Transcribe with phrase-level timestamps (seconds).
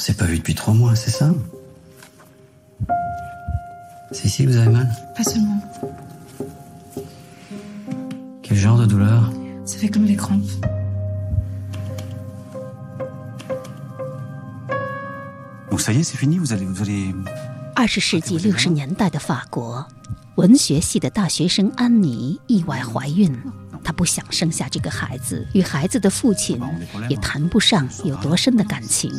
[0.00, 1.30] s'est pas vu depuis trois mois, c'est ça
[4.12, 5.60] C'est ici que vous avez mal Pas seulement.
[8.42, 9.32] Quel genre de douleur
[9.64, 10.42] Ça fait comme des crampes.
[17.74, 19.86] 二十世纪六十年代的法国，
[20.36, 23.32] 文学系的大学生安妮意外怀孕，
[23.84, 26.60] 她不想生下这个孩子，与孩子的父亲
[27.08, 29.12] 也谈不上有多深的感情。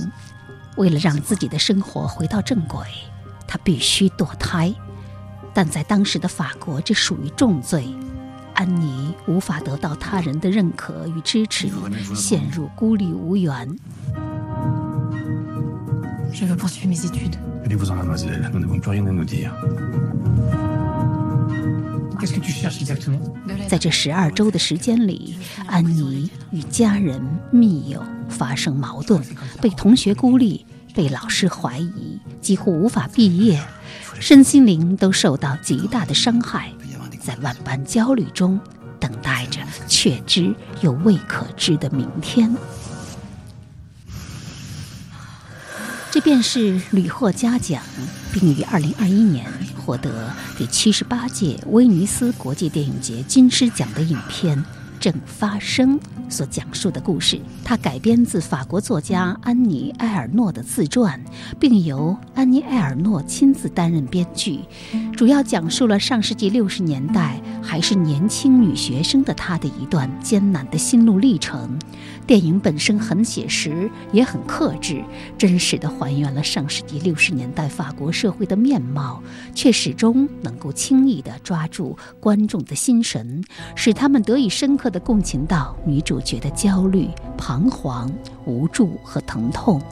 [0.77, 2.81] 为了让自己的生活回到正轨
[3.47, 4.75] 他必须堕胎。
[5.55, 7.95] 但在当时的法国这属于重罪。
[8.55, 11.69] 安妮无法得到他人的认可与支持
[12.15, 13.69] 陷入孤立无援。
[23.69, 28.03] 在这十二周的时间里安妮与家人密友。
[28.33, 29.23] 发生矛盾，
[29.61, 33.63] 被同学孤立，被老师怀疑，几乎无法毕业，
[34.19, 36.73] 身心灵都受到极大的伤害，
[37.21, 38.59] 在万般焦虑中，
[38.99, 42.53] 等待着却知又未可知的明天。
[46.11, 47.83] 这便是屡获嘉奖，
[48.33, 54.59] 并于二零二一年获得第七十八届威尼斯国际电影节金狮奖的影片
[55.03, 57.41] 《正发生》所讲述的故事。
[57.65, 61.21] 它改编自法国作家安妮·埃尔诺的自传，
[61.59, 64.61] 并由安妮·埃尔诺亲自担任编剧，
[65.17, 71.77] 主要讲述了上世纪六十年代还是年轻女学生的她的一段艰难的心路历程。
[72.25, 75.03] 电影本身很写实，也很克制，
[75.37, 79.21] 真实的还原了上世纪六十年代法国社会的面貌，
[79.53, 83.43] 却始终能够轻易地抓住观众的心神，
[83.75, 88.09] 使他们得以深刻的共情到女主角的焦虑、彷徨、
[88.45, 89.83] 无助和疼痛。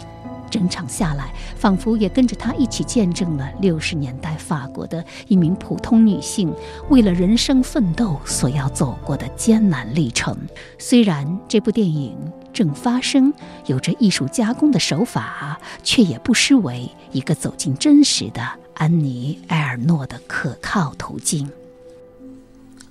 [0.50, 6.52] 整场下来，仿佛也跟着她一起见证了六十年代法国的一名普通女性
[6.88, 10.36] 为了人生奋斗所要走过的艰难历程。
[10.76, 12.16] 虽然这部电影
[12.52, 13.32] 正发生，
[13.66, 18.42] 有着艺术加工的手法，却也不失为一个走进真实的
[18.74, 21.48] 安妮·埃尔诺的可靠途径。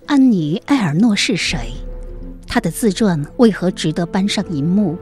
[0.06, 1.74] 安妮·埃尔诺是谁？
[2.52, 4.98] 他的自传为何值得搬上银幕？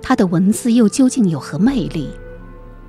[0.00, 2.08] 他的文字又究竟有何魅力？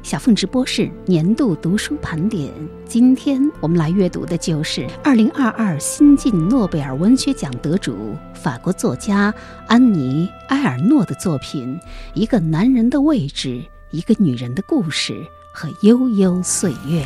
[0.02, 2.50] 小凤直播室年度读书盘点，
[2.86, 9.32] 今天我们来阅读的就是二零二二新晋诺贝尔文学奖得主法国作家
[9.68, 11.78] 安妮·埃尔诺的作品
[12.14, 15.22] 《一个男人的位置，一个女人的故事
[15.54, 17.04] 和悠悠岁月》。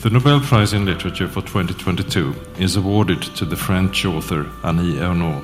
[0.00, 5.40] The Nobel Prize in Literature for 2022 is awarded to the French author Annie Ernaux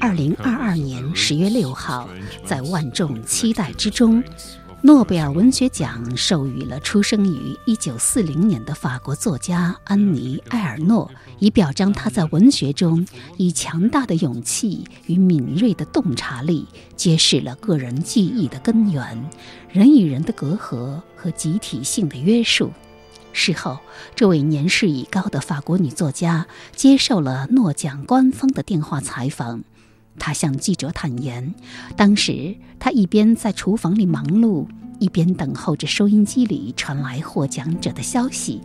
[0.00, 2.06] 二零二二年十月六号，
[2.44, 4.22] 在万众期待之中，
[4.82, 13.04] 诺贝尔文学奖授予了出生于一九四零年的法国作家安妮·埃尔诺，以表彰他在文学中
[13.38, 19.30] 以强大的勇气与敏锐的洞察力，揭示了个人记忆的根源、
[19.72, 22.70] 人与人的隔阂和集体性的约束。
[23.34, 23.80] 事后，
[24.14, 29.64] 这位年事已高的法国女作家接受了诺奖官方的电话采访。
[30.18, 31.52] 她向记者坦言，
[31.96, 34.66] 当时她一边在厨房里忙碌，
[35.00, 38.60] 一边等候着收音机里传来获奖者的消息。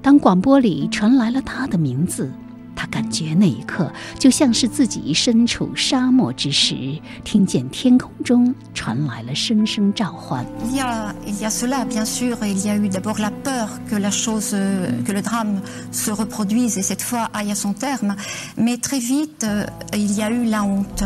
[0.00, 2.30] 当广播里传来了她的名字，
[2.74, 10.44] 她感觉那一刻就像是自己身处沙漠之时，听见天空中传来了声声召唤。
[10.64, 12.36] Il y a, il y a cela, bien sûr.
[12.42, 15.60] Il y a eu d'abord la peur que la chose, euh, que le drame
[15.90, 18.16] se reproduise et cette fois aille à son terme.
[18.56, 21.04] Mais très vite, euh, il y a eu la honte.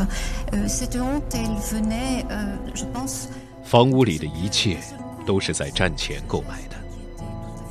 [0.55, 3.29] Euh, cette honte, elle venait, euh, je pense.
[3.65, 4.79] 房屋里的一切
[5.27, 6.77] 都是在战前购买的，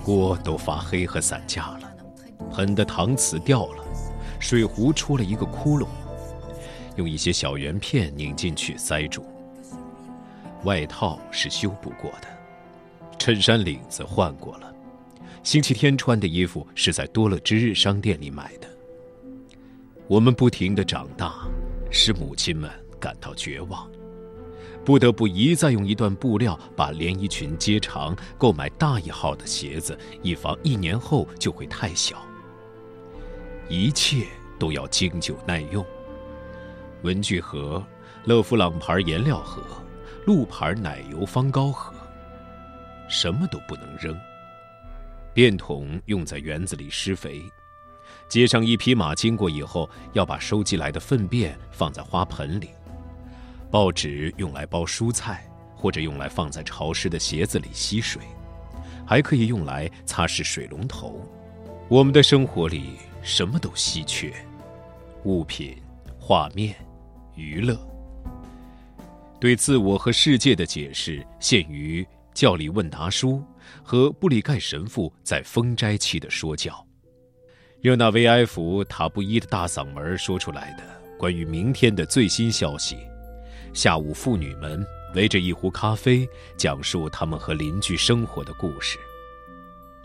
[0.04, 1.90] 锅都发黑和散架了，
[2.54, 3.85] 盆的搪瓷掉了，
[4.40, 5.88] 水壶出了一个窟窿，
[6.96, 9.26] 用一些小圆片拧进去塞住。
[10.64, 12.28] 外套是修补过的，
[13.20, 14.74] 衬衫领子换过了，
[15.44, 18.68] 星期天穿的衣服是在多乐之日商店里买的。
[20.08, 21.48] 我们不停地长大，
[21.92, 23.88] 使母亲们感到绝望。
[24.84, 32.25] 不得不一再用一段布料把连衣裙接长，购买大一号的鞋子，以防一年后就会太小。
[33.68, 34.28] 一切
[34.60, 35.86] 都要经久耐用。
[37.02, 37.84] 文具盒、
[38.24, 39.62] 勒夫朗牌颜料盒、
[40.26, 41.94] 鹿牌奶油方膏盒，
[43.08, 44.16] 什么都不能扔。
[45.34, 47.44] 便桶用在园子里施肥，
[48.30, 52.70] 街上一匹马经过以后，要把收集来的粪便放在花盆里。
[53.70, 55.46] 报纸用来包蔬菜，
[55.76, 58.22] 或者用来放在潮湿的鞋子里吸水，
[59.06, 61.20] 还可以用来擦拭水龙头。
[61.90, 64.32] 我们的生活里什么都稀缺，
[65.24, 65.76] 物品、
[66.20, 66.76] 画面、
[67.36, 67.76] 娱乐。
[69.40, 73.44] 对自我和世界的解释限于教理问答书
[73.84, 76.86] 和布里盖神父在封斋期的说教。
[77.82, 80.84] 热那维埃福塔布伊的大嗓门说出来的
[81.18, 82.96] 关于明天的最新消息。
[83.74, 84.86] 下午，妇女们
[85.16, 89.00] 围着一壶咖啡，讲述他们和邻居生活的故事。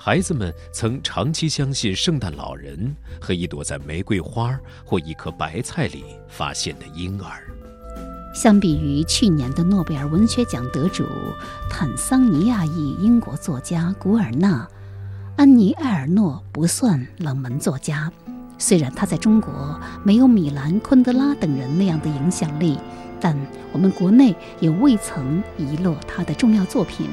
[0.03, 7.43] 孩子们曾长期相信圣诞老人和一朵在玫瑰花或一颗白菜里发现的婴儿。
[8.35, 11.05] 相比于去年的诺贝尔文学奖得主
[11.69, 14.67] 坦桑尼亚裔英国作家古尔纳，
[15.37, 18.11] 安妮·埃尔诺不算冷门作家。
[18.57, 22.79] 虽然他在中国没有米兰昆德拉等人那样的影响力，
[23.21, 23.37] 但
[23.71, 27.07] 我们国内也未曾遗落他的重要作品。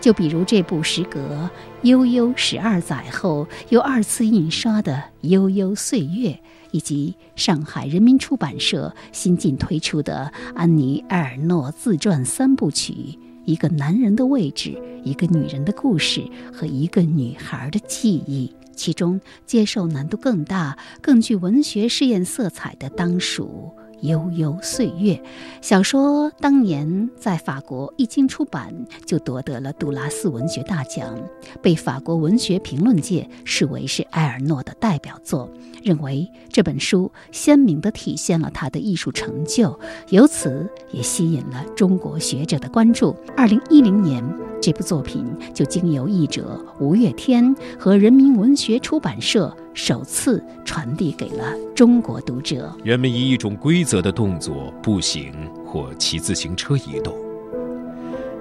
[0.00, 1.50] 就比如这部时隔
[1.82, 4.92] 悠悠十二载后又二次印刷的
[5.28, 6.28] 《悠悠岁月》，
[6.72, 16.22] 以及上海人民出版社新近推出的安妮·埃尔诺自传三部曲：一个男人的位置、一个女人的故事
[16.52, 18.54] 和一个女孩的记忆。
[18.76, 23.70] 其中，接受难度更大、更具文学试验色彩的，当属。
[24.02, 25.20] 悠悠岁月，
[25.60, 28.74] 小说当年在法国一经出版
[29.04, 31.18] 就夺得了杜拉斯文学大奖，
[31.60, 35.50] 被法国文学评论界视为是埃尔诺的代表作，
[35.82, 43.14] 认为这本书鲜明地体现了他的艺术成就，由此也吸引了中国学者的关注。
[43.36, 44.24] 二零一零年，
[44.60, 45.24] 这部作品
[45.54, 49.54] 就经由译者吴月天和人民文学出版社。
[49.72, 52.70] 首次传递给了中国读者。
[52.84, 55.32] 人们以一种规则的动作步行
[55.64, 57.14] 或骑自行车移动。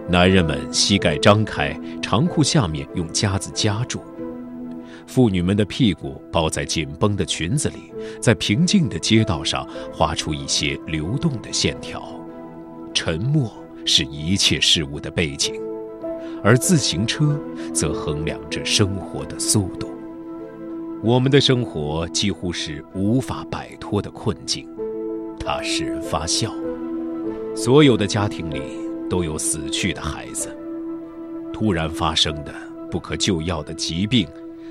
[0.10, 4.02] 男人们膝盖张开，长裤下面用夹子夹住。
[5.06, 12.04] 妇女们的屁股包在紧绷的裙子里，在平静的街道上画出一些流动的线条。
[12.94, 13.52] 沉默
[13.86, 15.54] 是一切事物的背景，
[16.44, 17.40] 而自行车
[17.74, 19.90] 则衡量着生活的速度。
[21.02, 24.68] 我们的生活几乎是无法摆脱的困境，
[25.40, 26.54] 它使人发笑。
[27.56, 28.62] 所有的家庭里
[29.10, 30.56] 都有死去的孩子，
[31.54, 32.54] 突然发生的
[32.92, 34.28] 不可救药的疾病，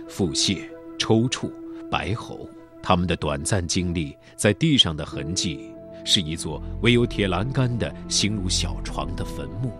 [0.08, 0.60] 腹泻、
[0.98, 1.50] 抽搐、
[1.90, 2.48] 白喉。
[2.82, 5.70] 他们的短暂经历，在地上的痕迹，
[6.04, 9.72] 是一座唯有铁栏杆的形如小床的坟墓，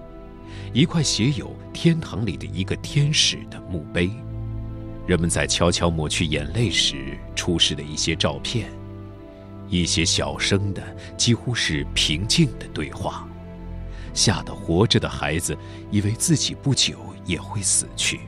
[0.72, 4.10] 一块写有天堂里的一个天使的墓碑。
[5.06, 8.70] 人们在悄悄抹去眼泪时出示的一些照片，
[9.68, 10.82] 一些小声的、
[11.16, 13.26] 几乎是平静的对话，
[14.12, 15.56] 吓得活着的孩子
[15.90, 18.20] 以为自己不久也会死去。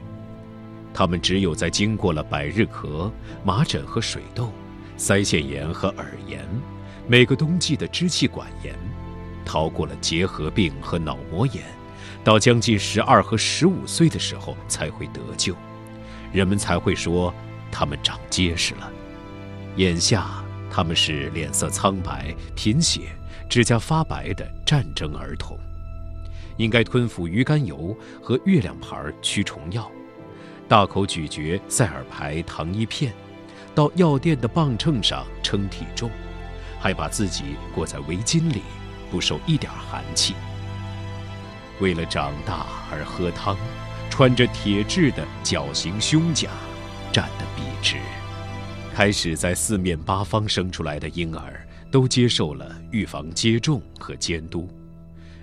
[0.94, 3.10] 他们只有在经过了百日咳、
[3.44, 4.50] 麻疹和水痘、
[4.98, 6.48] 腮腺炎和耳炎、
[7.06, 8.75] 每个冬季的支气管炎，
[9.44, 11.62] 逃过了结核病和脑膜炎，
[12.22, 15.55] 到将近十二和十五岁的时候才会得救。
[16.32, 17.34] 人们才会说，
[17.72, 18.90] 他们长结实了。
[19.76, 23.03] 眼下，他们是脸色苍白、贫血、
[23.48, 25.58] 指甲发白的战争儿童，
[26.56, 29.91] 应该吞服鱼肝油和月亮牌驱虫药，
[30.69, 33.12] 大口咀嚼塞尔牌糖衣片，
[33.74, 36.10] 到药店的磅秤上称体重，
[36.81, 38.62] 还把自己裹在围巾里，
[39.10, 40.34] 不受一点寒气。
[41.81, 43.56] 为了长大而喝汤。
[44.10, 46.51] 穿着铁质的绞刑胸甲，
[47.10, 47.96] 站得笔直。
[48.93, 54.69] 开始在四面八方生出来的婴儿，都接受了预防接种和监督，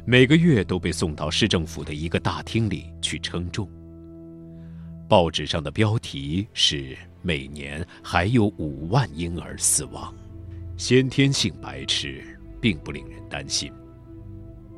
[0.05, 3.67] 每个月都被送到市政府的一个大厅里去称重。
[5.07, 10.13] 报纸上的标题是：每年还有五万婴儿死亡。
[10.75, 12.21] 先天性白痴
[12.61, 13.71] 并不令人担心。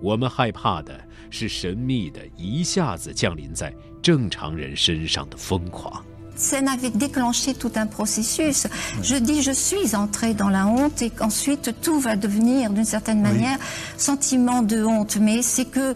[0.01, 6.04] 我们害怕的是神秘的、一下子降临在正常人身上的疯狂。
[6.36, 8.66] Ça n'avait déclenché tout un processus.
[9.02, 13.22] Je dis, je suis entrée dans la honte et qu'ensuite tout va devenir, d'une certaine
[13.22, 13.56] manière,
[13.96, 15.16] sentiment de honte.
[15.20, 15.94] Mais c'est que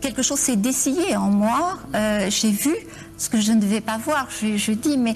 [0.00, 1.76] quelque chose s'est dessillé en moi.
[2.30, 2.74] J'ai vu.
[3.19, 5.13] ce que je ne vais pas voir, je je dis, mais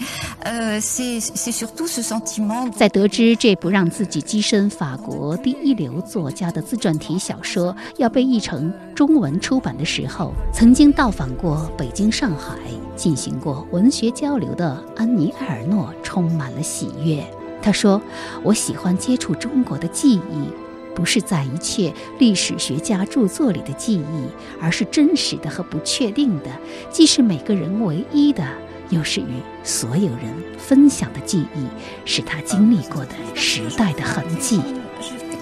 [0.81, 2.69] c'est c'est surtout ce sentiment.
[2.71, 12.57] 在得知这部让自己跻身法国第一流作家的自传体小说要被译成中文出版的时候，曾经到访过北京、上海，
[12.95, 17.23] 进行过文学交流的安妮·埃尔诺充满了喜悦。
[17.61, 18.01] 他说
[18.43, 20.49] ：“我喜欢接触中国的记忆，
[20.95, 24.27] 不是在一切历史学家著作里的记忆，
[24.61, 26.49] 而是真实的和不确定的，
[26.91, 28.43] 既是每个人唯一的，
[28.89, 31.65] 又是与所有人分享的记忆，
[32.05, 34.61] 是他经历过的时代的痕迹。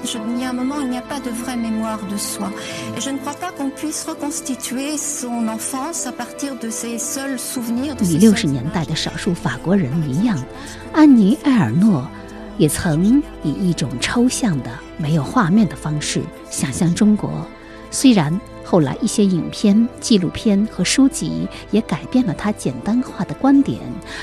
[0.03, 2.51] Je, il y a un moment, il n'y a pas de vraie mémoire de soi.
[2.97, 7.37] Et je ne crois pas qu'on puisse reconstituer son enfance à partir de ses seuls
[7.37, 7.95] souvenirs.
[8.11, 10.43] 与六十年代的少数法国人一样，
[10.91, 12.09] 安妮·埃尔诺
[12.57, 17.45] 也曾以一种抽象的、没有画面的方式想象中国。
[17.93, 23.81] 虽然后来一些影片、纪录片和书籍也改变了他简单化的观点，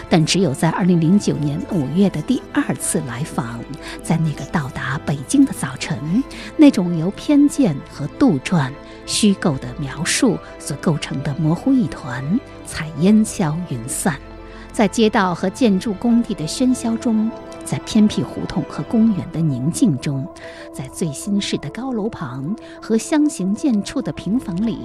[0.09, 3.61] 但只有在2009年5月的第二次来访，
[4.03, 6.25] 在那个到达北京的早晨，
[6.57, 8.71] 那种由偏见和杜撰、
[9.05, 14.17] 虚构的描述所构成的模糊一团，才烟消云散。
[14.73, 17.31] 在街道和建筑工地的喧嚣中。
[17.69, 20.27] 在偏僻胡同和公园的宁静中，
[20.73, 24.79] 在最新式的高楼旁和相形见绌的平房里，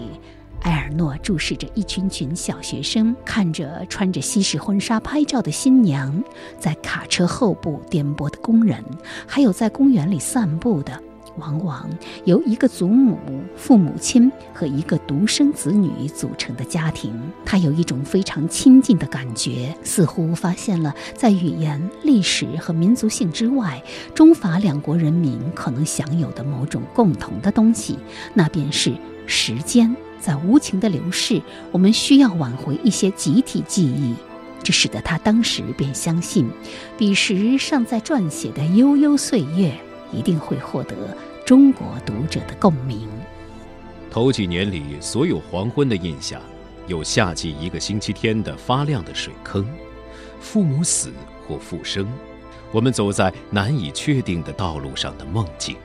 [0.63, 6.21] 埃尔诺注视着一群群小学生，看着穿着西式婚纱拍照的新娘，
[6.59, 8.83] 在卡车后部颠簸的工人，
[9.25, 11.01] 还有在公园里散步的。
[11.37, 11.89] 往往
[12.25, 13.17] 由一个祖母、
[13.55, 17.13] 父母亲和一个独生子女组成的家庭，
[17.43, 23.81] 他有一种非常亲近的感觉，似乎发现了在语言、历史和民族性之外，
[24.13, 27.97] 中法两国人民可能享有的某种共同的东西，
[28.33, 28.93] 那便是
[29.25, 31.41] 时间在无情的流逝。
[31.71, 34.13] 我们需要挽回一些集体记忆，
[34.61, 36.47] 这使得他当时便相信，
[36.97, 39.73] 彼时尚在撰写的悠悠岁月。
[40.13, 40.95] 一定会获得
[41.45, 43.09] 中国读者的共鸣。
[44.09, 46.39] 头几年里，所有黄昏的印象，
[46.85, 49.67] 有夏季一个星期天的发亮的水坑，
[50.39, 51.11] 父母死
[51.47, 52.07] 或复生，
[52.71, 55.75] 我们走在难以确定的道路上的梦境，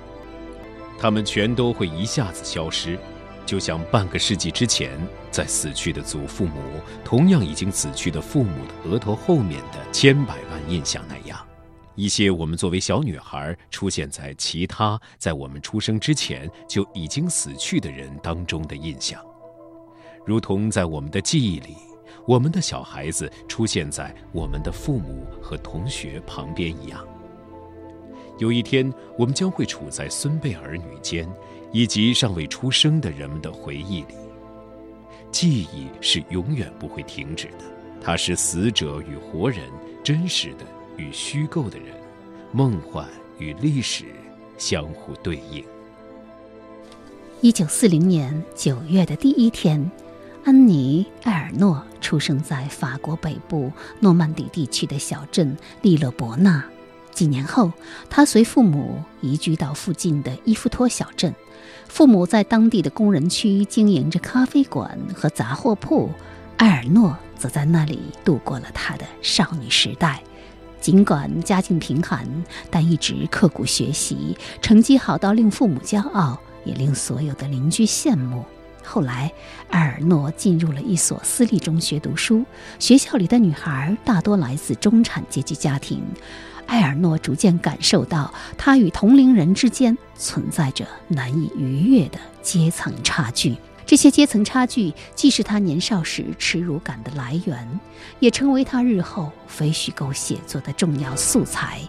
[0.98, 2.98] 他们全都会一下子消失，
[3.46, 4.90] 就像半个世纪之前，
[5.30, 6.60] 在死去的祖父母
[7.02, 11.47] 同样已经死去的父母的额头后面的千百万印象那样。
[11.98, 19.20] 一些我们作为小女孩出现在其他在我们出生之前就已经死去的人当中的印象，
[20.24, 21.74] 如同在我们的记忆里，
[22.24, 27.04] 我们的小孩子出现在我们的父母和同学旁边一样。
[28.38, 31.28] 有一天，我们将会处在孙辈儿女间，
[31.72, 34.14] 以及尚未出生的人们的回忆里。
[35.32, 37.64] 记忆是永远不会停止的，
[38.00, 39.68] 它是死者与活人
[40.04, 40.64] 真实的。
[40.98, 41.94] 与虚构的人，
[42.52, 44.04] 梦幻与历史
[44.58, 45.64] 相互对应。
[47.40, 49.90] 一九四零年九月的第一天，
[50.44, 56.62] 安妮·埃尔诺出生在法国北部诺曼底地区的小镇利勒伯纳。
[57.12, 57.72] 几年后，
[58.10, 61.32] 她随父母移居到附近的伊夫托小镇，
[61.86, 66.10] 父母在当地的工人区经营着咖啡馆和杂货铺，
[66.56, 70.22] 埃尔诺则在那里度过了他的少女时代。
[70.80, 72.26] 尽管家境贫寒，
[72.70, 78.44] 但一直刻苦学习，成绩好到令父母骄傲，也令所有的邻居羡慕。
[78.84, 79.30] 后来，
[79.70, 82.44] 埃尔诺进入了一所私立中学读书，
[82.78, 86.02] 学校里的女孩大多来自中产阶级家庭。
[86.68, 93.56] 埃尔诺逐渐感受到，他与同龄人之间存在着难以逾越的阶层差距。
[93.88, 97.66] 这些阶层差距既是他年少时耻辱感的来源，
[98.20, 101.80] 也成为他日后非虚构写作的重要素材。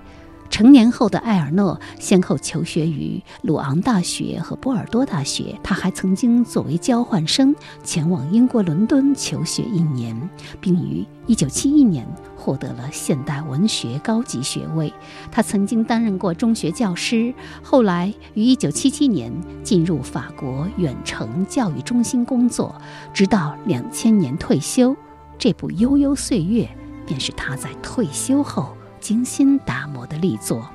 [0.50, 10.30] 成年后的埃尔诺先后求学于鲁昂大学和波尔多大学，他还曾经作为交换生前往英国伦敦求学一年，
[10.60, 14.92] 并于1971年获得了现代文学高级学位。
[15.32, 19.32] 他曾经担任过中学教师，后来于1977年
[19.64, 22.76] 进入法国远程教育中心工作，
[23.14, 24.96] 直到2000年退休。
[25.38, 26.64] 这部《悠悠岁月》
[27.08, 28.76] 便是他在退休后。
[29.00, 30.70] 精心打磨的力作，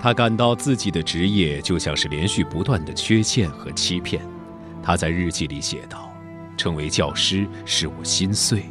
[0.00, 4.20] 他感到自己的职业就像是连续不断的缺陷和欺骗。
[4.82, 6.12] 他在日记里写道
[6.58, 8.64] ：“成为教师使我心碎。”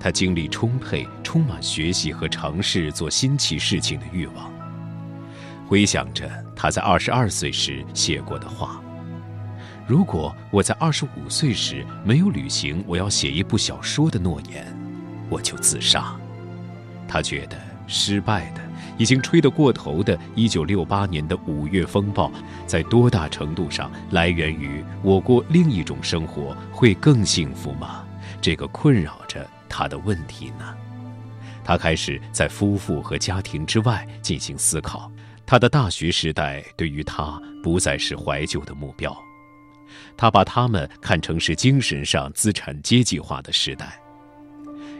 [0.00, 4.52] 他精力充沛，充满学习和尝试做新奇事情的欲望。
[5.68, 8.82] 回想着他在二十二岁时写过的话
[9.86, 14.66] ：“如果我在二十五岁时没有履行我要写一部小说的诺言，
[15.30, 16.16] 我就自杀。”
[17.06, 17.73] 他觉得。
[17.86, 18.60] 失败的、
[18.96, 22.30] 已经吹得过头的1968年的五月风暴，
[22.66, 28.04] 在多大程度上来源于我过另一种生活会更幸福吗？
[28.40, 30.74] 这个困扰着他的问题呢？
[31.64, 35.10] 他开始在夫妇和家庭之外进行思考，
[35.46, 39.16] 他的大学时代对于他不再是怀旧的目标，
[40.14, 43.98] 他把他们看成是精神上资产阶级化的时代，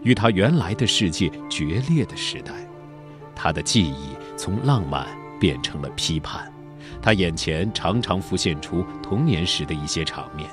[0.05, 2.55] 与他原来的世界决裂的时代。
[3.35, 5.07] 他的记忆从浪漫
[5.39, 6.53] 变成了批判，
[7.03, 10.49] 他眼前常常浮现出童年时的一些场面。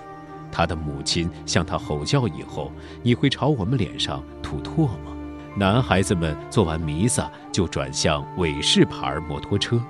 [0.51, 2.71] 他的母亲向他吼叫以后，
[3.01, 5.15] 你会朝我们脸上吐唾沫。
[5.55, 9.81] 男孩子们做完弥撒就转向韦氏牌摩托车，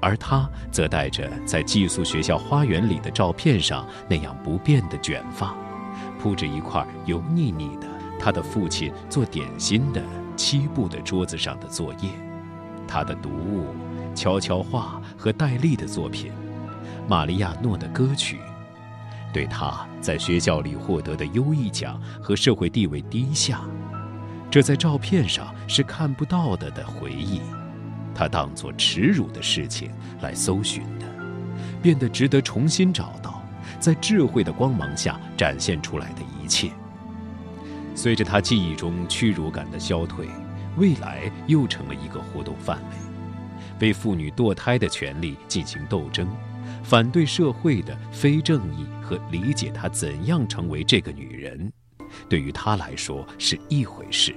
[0.00, 5.54] 而他则带着在寄宿学校花园里的照片上那样不变的卷发，
[6.18, 7.86] 铺着一块油腻腻的
[8.24, 10.02] 他的父亲做点心的
[10.34, 12.08] 漆布的桌子上的作业，
[12.88, 13.66] 他的读物、
[14.14, 16.32] 悄悄话和戴笠的作品，
[17.06, 18.38] 玛利亚诺的歌曲，
[19.30, 23.60] 对他在学校里获得的优异奖和社会地位低下。
[24.50, 27.42] 这在照片上是看不到的的回忆，
[28.14, 29.90] 他当作耻辱的事情
[30.22, 31.04] 来搜寻的，
[31.82, 33.42] 变得值得重新找到，
[33.78, 36.70] 在智慧的光芒下展现出来的一切。
[37.94, 40.26] 随着他记忆中屈辱感的消退，
[40.76, 46.28] 未来又成了一个活动范围，为妇女堕胎的权利进行斗争，
[46.82, 51.72] 反对社会的非正义和理解她怎样成为这个女人。
[52.28, 54.34] 对于他来说是一回事。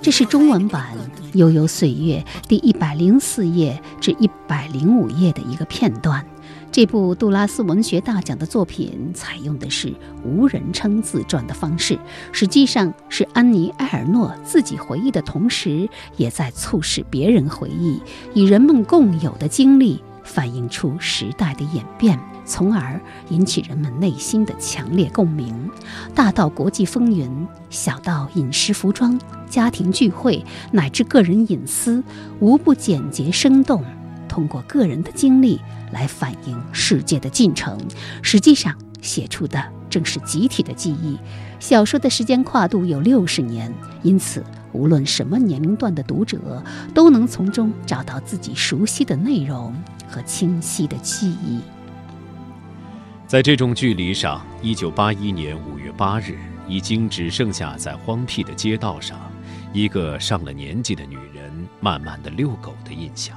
[0.00, 0.96] 这是中文版
[1.38, 6.24] 《悠悠岁月》第一百零四页至一百零五页的一个片段。
[6.74, 11.96] 这部杜拉斯文学大奖的作品采用的是无人称自传的方式，
[12.32, 18.02] 实际上是安妮·埃尔诺自己回忆的同时，也在促使别人回忆，
[18.34, 25.54] 以人们共有的经历反映出时代的演变，从而引起人们内心的强烈共鸣。
[26.12, 29.16] 大到国际风云，小到饮食、服装、
[29.48, 32.02] 家庭聚会，乃至个人隐私，
[32.40, 33.84] 无不简洁生动。
[34.28, 35.60] 通过个人的经历
[35.92, 37.78] 来反映世界的进程，
[38.22, 41.18] 实际上写出的正是集体的记忆。
[41.60, 49.74] 小说的时间跨度有六十年，因此无论什么年龄段的读者都能从中找到自己熟悉的内容
[50.08, 51.60] 和清晰的记忆。
[53.26, 56.36] 在这种距离上，一九八一年五月八日，
[56.68, 59.18] 已经只剩下在荒僻的街道上，
[59.72, 63.34] 一个上了年纪的女人慢慢的遛狗的印象。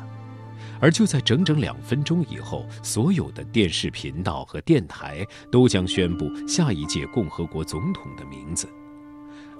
[0.80, 8.68] 而就在整整两分钟以后，所有的电视频道和电台都将宣布下一届共和国总统的名字。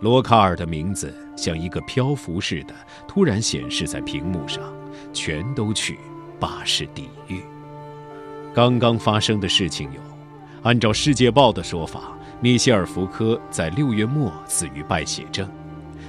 [0.02, 2.76] 罗卡尔的名字像一个漂浮似的
[3.08, 4.62] 突然显示在屏幕上，
[5.12, 5.98] 全都去
[6.40, 7.42] 巴士底狱。
[8.54, 10.00] 刚刚发生的事情有：
[10.62, 15.50] 按照《世界报》的说法，米歇尔·福科在六月末死于败血症，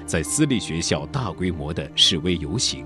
[0.04, 2.84] 在私立学校大规模的示威游行。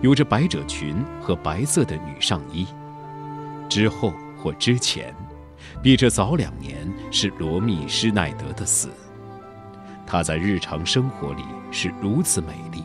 [0.00, 2.66] 有着百褶裙和白色的女上衣。
[3.68, 5.14] 之后或之前，
[5.82, 8.88] 比这早两年是罗密施耐德的死。
[10.06, 12.82] 她在日常生活里是如此美丽，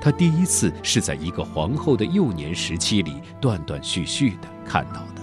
[0.00, 5.22] 她第一次是在一个皇后的幼年时期里断断续续的看到的，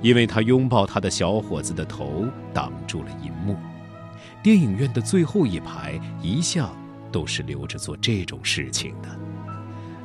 [0.00, 3.56] 因为她拥抱她的小伙子的头挡住了银幕。
[4.42, 6.74] 电影院的最后一排一向
[7.10, 9.08] 都是留着做这种事情的。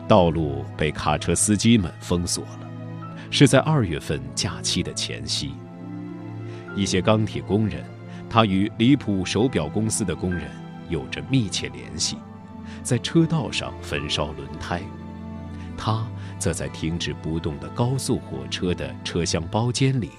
[0.08, 2.70] 道路被卡车司机们封锁了，
[3.30, 5.52] 是在二月份假期的前夕。
[6.76, 7.84] 一些钢铁工人，
[8.30, 10.50] 他与里普手表公司的工人
[10.90, 12.18] 有着密切联系，
[12.84, 14.82] 在车道上焚烧轮胎。
[15.78, 16.06] 他
[16.38, 20.12] 则在停止不动的高速火车的车厢包间里，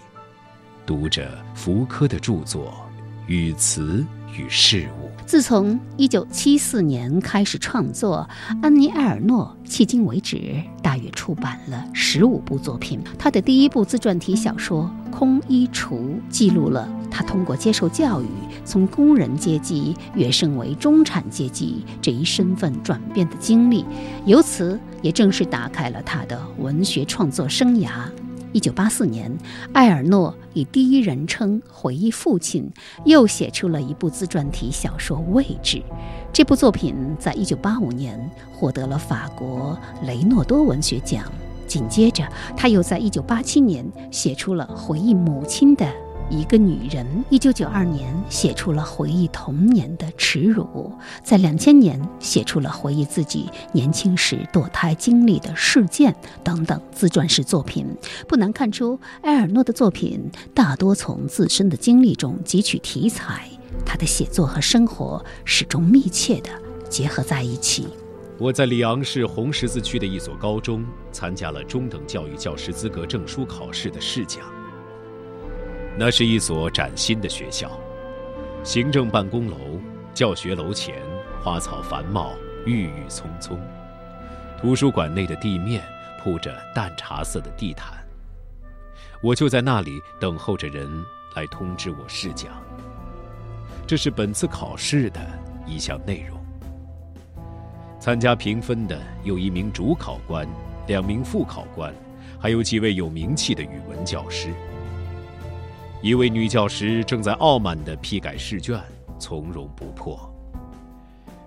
[0.85, 2.75] 读着福柯的著作
[3.29, 4.05] 《语词
[4.37, 5.09] 与事物》。
[5.25, 8.29] 自从1974年开始创作，
[8.61, 13.01] 安妮·埃尔诺迄今为止大约出版了15部作品。
[13.18, 15.95] 他的第一部自传体小说《空衣橱》
[16.29, 18.27] 记录了他通过接受教育，
[18.64, 23.85] 从工人阶级跃升为中产阶级这一身份转变的经历，
[24.27, 27.90] 由此也正式打开了他的文学创作生涯。
[28.53, 29.35] 一九八四年，
[29.73, 32.71] 艾尔诺以第一人称回忆父亲，
[33.05, 35.79] 又写出了一部自传体小说《位置》。
[36.33, 41.25] 这部作品在一九八五年获得了法国雷诺多文学奖。
[41.67, 45.91] 紧接着，他又在一九八七年写出了回忆母亲的。
[46.31, 50.91] 一个女人，一九九二年写出了回忆童年的耻辱，
[51.23, 57.87] 在两千年写出了回忆自己年轻时堕胎经历的事件等等自传式作品。
[58.27, 63.47] 不难看出，埃尔诺的作品大多从自身的经历中汲取题材。
[63.85, 66.51] 他的写作和生活始终密切地
[66.89, 67.89] 结合在一起。
[68.39, 74.43] 我在里昂市红十字区的一所高中参加了中等教育教师资格证书考试的试讲。
[75.98, 77.70] 那是一所崭新的学校，
[78.64, 79.57] 行政办公楼、
[80.14, 80.96] 教学楼前
[81.42, 82.33] 花草繁茂、
[82.64, 83.61] 郁郁葱葱，
[84.59, 85.83] 图书馆内的地面
[86.22, 87.92] 铺着淡茶色的地毯。
[89.22, 90.88] 我就在那里等候着人
[91.37, 92.52] 来通知我试讲。
[93.87, 95.20] 这是本次考试的
[95.66, 96.40] 一项内容。
[98.00, 100.48] 参加评分的有一名主考官、
[100.87, 101.94] 两名副考官，
[102.40, 104.52] 还有几位有名气的语文教师。
[106.03, 108.83] 一位女教师正在傲慢地批改试卷，
[109.21, 110.19] 从容不迫。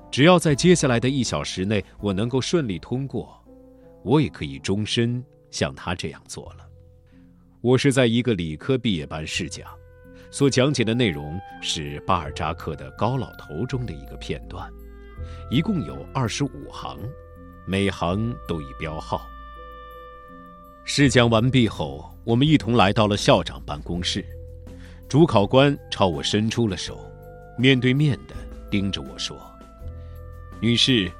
[0.10, 3.38] 只要在接下来的一小时内我能够顺利通过，
[4.02, 6.66] 我也可以终身像她这样做了。
[7.60, 9.68] 我是在一个理科毕业班试讲，
[10.32, 14.72] 所讲解的内容是巴尔扎克的《高老头》中的一个片段。
[15.52, 16.98] 一共有二十五行，
[17.68, 19.28] 每行都已标号。
[20.86, 24.26] 试讲完毕后，我们一同来到了校长办公室。
[25.08, 27.00] 主考官朝我伸出了手，
[27.58, 28.36] 面对面的
[28.72, 29.38] 盯着我说
[30.60, 31.12] ：“女士，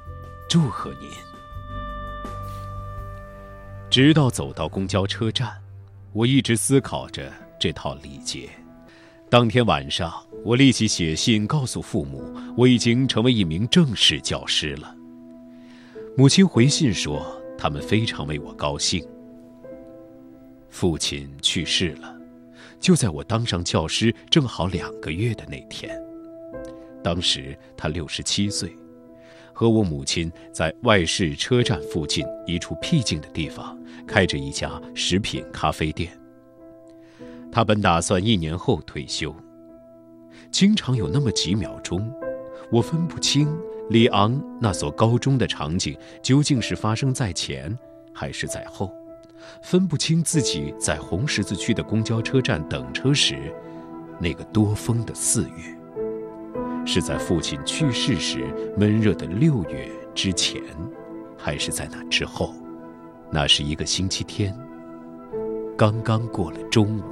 [0.48, 1.08] 祝贺您。”
[3.88, 5.56] 直到走到公交车站，
[6.12, 8.50] 我一直思考着这套礼节。
[9.30, 10.12] 当天晚上，
[10.44, 14.94] 我立即写信告诉父母，我已经成为一名正式教师了。
[16.16, 19.06] 母亲回信说，他们非常为我高兴。
[20.70, 22.15] 父亲去世了，
[22.80, 26.00] 就在我当上教师正好两个月的那天。
[27.02, 28.74] 当时他六十七岁，
[29.52, 36.10] 和我母亲在外市车站附近一处僻静的地方开着一家食品咖啡店。
[37.52, 39.34] 他本打算一年后退休。
[40.50, 42.12] 经常有那么几秒钟，
[42.70, 43.48] 我分不清
[43.90, 47.76] 里昂那所高中的场景究竟是发生在前
[48.12, 48.92] 还是在后，
[49.62, 53.52] 分不清自己在红十字区的公交车站等车时，
[54.18, 55.76] 那个多风的四月，
[56.84, 58.44] 是在父亲去世时
[58.76, 60.62] 闷热的六月之前，
[61.36, 62.54] 还是在那之后？
[63.30, 64.56] 那是一个星期天，
[65.76, 67.02] 刚刚过了中午。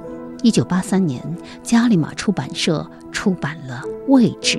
[0.43, 1.21] 一九八三年，
[1.61, 4.57] 加利玛出版社出版了《位置》，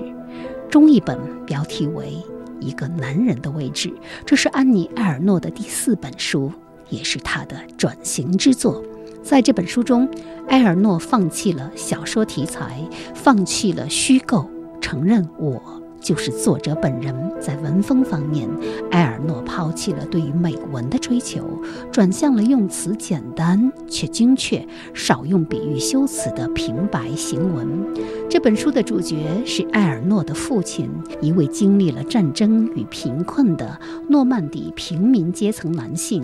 [0.68, 2.22] 中译本标题为
[2.60, 3.88] 《一个男人的位置》。
[4.24, 6.52] 这是安妮·埃尔诺的第四本书，
[6.88, 8.82] 也是他的转型之作。
[9.22, 10.08] 在这本书中，
[10.48, 12.80] 埃尔诺放弃了小说题材，
[13.14, 14.48] 放弃了虚构，
[14.80, 15.75] 承认我。
[16.00, 18.48] 就是作者本人在文风方面，
[18.90, 21.44] 埃尔诺抛弃了对于美文的追求，
[21.90, 27.66] 转向了用词简单却精确、少用比喻修辞的平白行文。
[28.28, 30.88] 这本书的主角是埃尔诺的父亲，
[31.20, 33.78] 一位经历了战争与贫困的
[34.08, 36.22] 诺曼底平民阶层男性。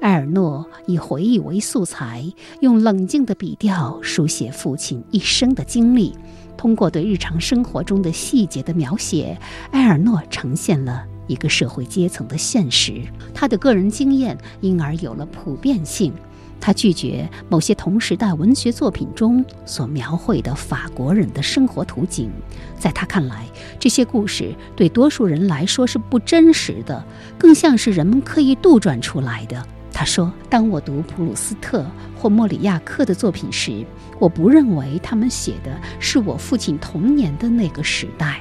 [0.00, 2.24] 埃尔诺以回忆为素材，
[2.60, 6.14] 用冷静的笔调书写父亲一生的经历。
[6.56, 9.36] 通过对日常生活中的细节的描写，
[9.72, 13.02] 埃尔诺呈现了一个社会阶层的现实。
[13.34, 16.12] 他的个人经验因而有了普遍性。
[16.60, 22.30] 他拒绝某些同时代文学作品中所描绘的法国人的生活图景。
[22.78, 23.44] 在他看来，
[23.80, 27.04] 这些故事对多数人来说是不真实的，
[27.36, 29.60] 更像是人们刻意杜撰出来的。
[29.92, 31.84] 他说：“当我读普鲁斯特
[32.16, 33.84] 或莫里亚克的作品时，
[34.22, 38.40] 我不认为他们写的是我父亲童年的那个时代。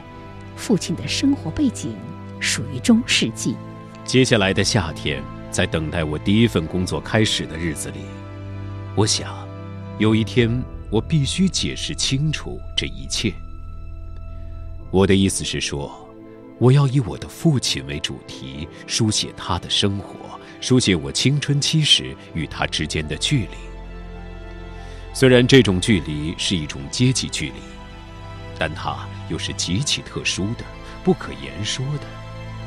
[0.56, 1.96] 父亲的生活背景
[2.40, 3.56] 属于中世纪。”
[4.06, 8.02] 接下来的夏天，在等待我第一份工作开始的日子里，
[8.96, 9.36] 我想，
[9.98, 13.34] 有一天我必须解释清楚这一切。
[14.92, 16.08] 我的意思是说，
[16.60, 20.40] 我要以我的父亲为主题，书写他的生活。
[20.60, 23.71] 书写我青春期时与他之间的距离。
[25.14, 27.60] 虽然这种距离是一种阶级距离，
[28.58, 30.64] 但它又是极其特殊的、
[31.04, 32.08] 不可言说的，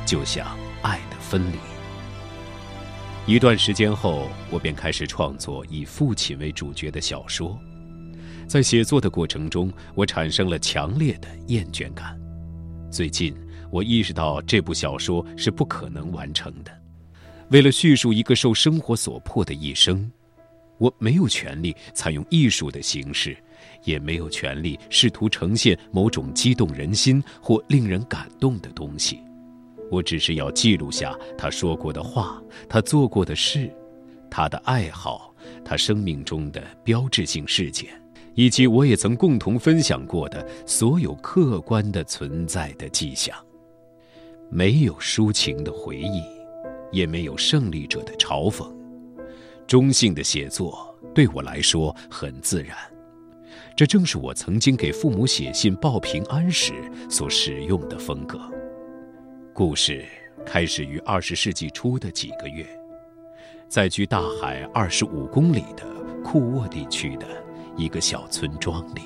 [0.05, 1.57] 就像爱的分离。
[3.25, 7.59] 一段时间后，我便开始创作以父亲为主角的小说。
[8.47, 12.15] 在写作的过程中，我产生了强烈的厌倦感。
[12.91, 13.35] 最近，
[13.71, 16.71] 我意识到这部小说是不可能完成的。
[17.49, 20.09] 为了叙述一个受生活所迫的一生，
[20.77, 23.35] 我没有权利采用艺术的形式，
[23.83, 29.21] 也没有权利试图呈现某种激动人心或令人感动的东西。
[29.91, 33.71] 我只是要记录下他说过的话，他做过的事，
[34.29, 35.33] 他的爱好，
[35.63, 37.89] 他生命中的标志性事件，
[38.33, 43.35] 以及我也曾共同分享过的所有客观的存在的迹象。
[44.49, 46.21] 没有抒情的回忆，
[46.91, 48.67] 也没有胜利者的嘲讽，
[49.67, 52.77] 中性的写作对我来说很自然。
[53.75, 56.73] 这正是我曾经给父母写信报平安时
[57.09, 58.39] 所使用的风格。
[59.53, 60.05] 故事
[60.45, 62.65] 开始于二十世纪初的几个月，
[63.67, 65.83] 在距大海二十五公里的
[66.23, 67.25] 库沃地区的
[67.75, 69.01] 一个小村庄里，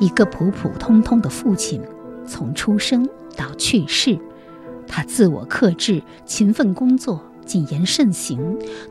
[0.00, 1.82] 一个普普通通的父亲，
[2.26, 4.18] 从出生到去世，
[4.86, 8.38] 他自我克制，勤奋工作，谨言慎行，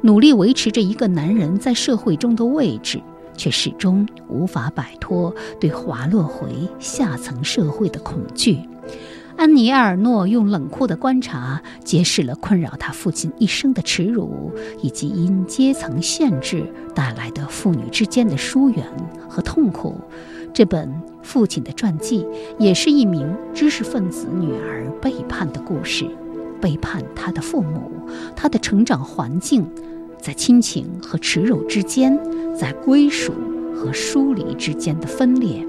[0.01, 2.99] 努力维持着一个男人在社会中的位置。
[3.37, 8.57] 却始终无法摆脱对滑落回下层社会的恐惧。
[9.35, 16.65] 安妮埃尔诺用冷酷的观察揭示了困扰他父亲一生的耻辱，以及因阶层限制
[16.95, 18.83] 带来的父女之间的疏远
[19.29, 20.01] 和痛苦。
[20.51, 20.91] 这本
[21.21, 22.25] 父亲的传记
[22.57, 26.07] 也是一名知识分子女儿背叛的故事，
[26.61, 27.91] 背叛他的父母，
[28.35, 29.65] 他的成长环境。
[30.19, 32.19] 在亲情和耻辱之间，
[32.57, 33.33] 在归属
[33.75, 35.65] 和疏离之间的分裂。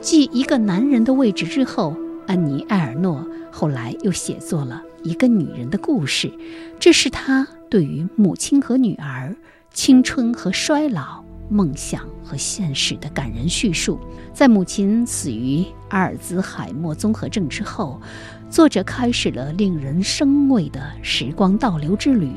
[0.00, 1.94] 继一个男人的位置之后，
[2.26, 6.32] 安妮·埃尔诺后来又写作了一个女人的故事。
[6.78, 9.34] 这是他对于母亲和女儿、
[9.74, 13.98] 青春和衰老、梦想和现实的感人叙述。
[14.32, 18.00] 在母亲死于阿尔兹海默综合症之后。
[18.48, 22.30] 作者开始了令人生畏的时光倒流之旅。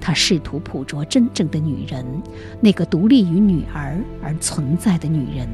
[0.00, 2.04] 他试图捕捉真正的女人，
[2.60, 5.48] 那个独立于女儿而存在的女人，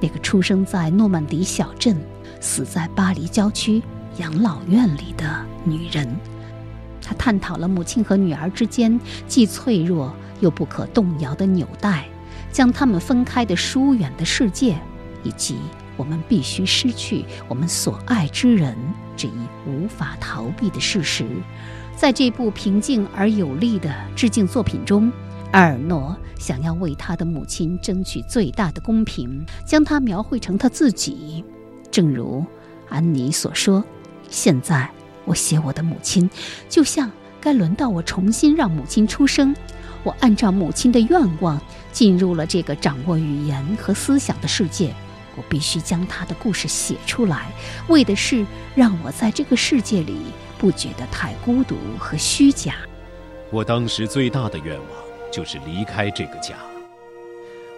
[0.00, 1.96] 那个出生在诺曼底小镇、
[2.40, 3.82] 死在巴黎郊区
[4.16, 6.08] 养老院里的女人。
[7.02, 12.06] 他探讨了母亲和女儿之间既脆弱又不可动摇的纽带，
[12.50, 14.78] 将他们分开的疏远的世界，
[15.22, 15.56] 以及。
[15.96, 18.76] 我们必须失去我们所爱之人
[19.16, 21.26] 这一无法逃避的事实。
[21.96, 25.12] 在这部平静而有力的致敬作品中，
[25.52, 31.44] 埃尔诺想要为他的母亲争取最大的公平，将她描绘成他自己。
[31.92, 32.44] 正如
[32.88, 33.84] 安妮所说
[34.28, 34.90] ：“现在
[35.24, 36.28] 我写我的母亲，
[36.68, 37.08] 就像
[37.40, 39.54] 该轮到我重新让母亲出生。
[40.02, 41.60] 我按照母亲的愿望
[41.92, 44.92] 进入了这个掌握语言和思想的世界。”
[45.36, 47.50] 我必须将他的故事写出来，
[47.88, 48.44] 为的是
[48.74, 50.22] 让我在这个世界里
[50.58, 52.76] 不觉得太孤独和虚假。
[53.50, 54.88] 我当时最大的愿望
[55.32, 56.54] 就是离开这个家。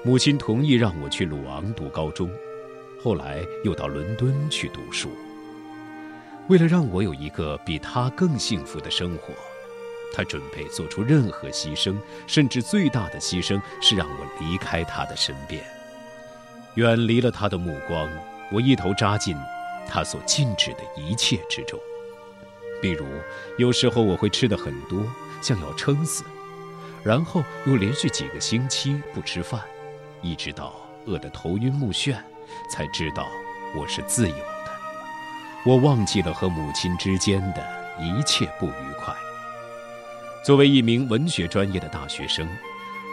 [0.05, 2.31] 母亲同意让我去鲁昂读高中，
[3.03, 5.11] 后来又到伦敦去读书。
[6.49, 9.35] 为了让我有一个比他更幸福的生活，
[10.15, 11.97] 他准备做出任何牺牲，
[12.29, 15.65] 甚至最大的牺牲是让我离开他的身边。
[16.77, 18.09] 远离了他的目光，
[18.53, 19.37] 我一头扎进
[19.89, 21.79] 他所禁止的一切之中。
[22.83, 23.07] 比如，
[23.57, 25.03] 有时候我会吃的很多，
[25.41, 26.23] 像要撑死，
[27.03, 29.59] 然后又连续几个星期不吃饭，
[30.21, 30.75] 一直到
[31.07, 32.15] 饿得头晕目眩，
[32.71, 33.27] 才知道
[33.75, 34.71] 我是自由的。
[35.65, 37.67] 我忘记了和母亲之间的
[37.99, 39.15] 一切不愉快。
[40.45, 42.47] 作为一名文学专业的大学生，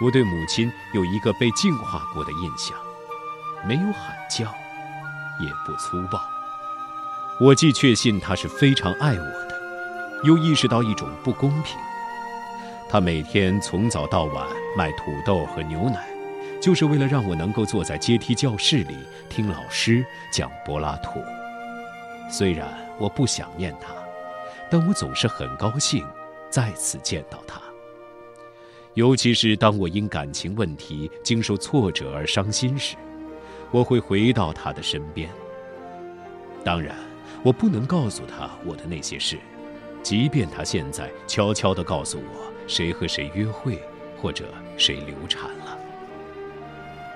[0.02, 2.78] 我对母亲有一个被净化过的印象。
[3.68, 4.46] 没有喊叫，
[5.40, 6.22] 也不粗暴。
[7.40, 9.60] 我既确信他是非常爱我的，
[10.24, 11.78] 又意识到一种不公平。
[12.90, 14.48] 他每天从早到晚
[14.78, 16.08] 卖土豆和牛奶，
[16.62, 18.96] 就是为了让我能够坐在阶梯教室里
[19.30, 21.20] 听老师讲柏拉图。
[22.30, 22.68] 虽然
[23.00, 23.94] 我不想念他，
[24.70, 26.06] 但我总是很高兴
[26.52, 27.60] 再次见到他。
[28.94, 32.96] 尤其是当我因感情问题经受挫折而伤心时。
[33.74, 35.28] 我会回到他的身边。
[36.64, 36.96] 当然，
[37.42, 39.40] 我不能告诉他我的那些事，
[40.04, 43.82] 即便他现在悄悄地告诉我谁和谁约会，
[44.22, 44.46] 或者
[44.78, 45.78] 谁流产了。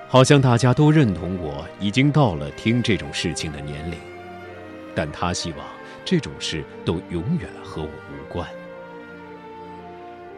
[0.07, 3.99] 好像大家都认同我已经到了听这种事情的年龄，
[4.95, 5.59] 但他希望
[6.03, 8.49] 这种事都永远和我无关。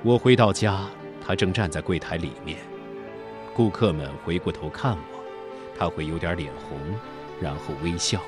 [0.03, 0.81] 我回到家，
[1.25, 2.57] 他正站在柜台里面，
[3.53, 5.08] 顾客们回过头看我。
[5.79, 6.77] 他会有点脸红，
[7.41, 8.21] 然后微笑。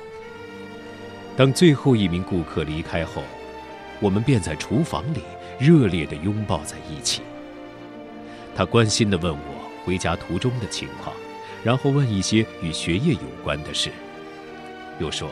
[1.36, 3.22] 当最后一名顾客离开后，
[4.00, 5.20] 我们便在厨房里
[5.60, 7.20] 热烈地拥抱在一起。
[8.56, 11.14] 他关心地问我回家途中的情况，
[11.62, 13.90] 然后问一些与学业有关的事，
[14.98, 15.28] 又说：“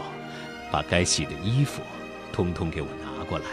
[0.71, 1.81] 把该洗的衣服
[2.33, 3.47] 通通给我拿过来。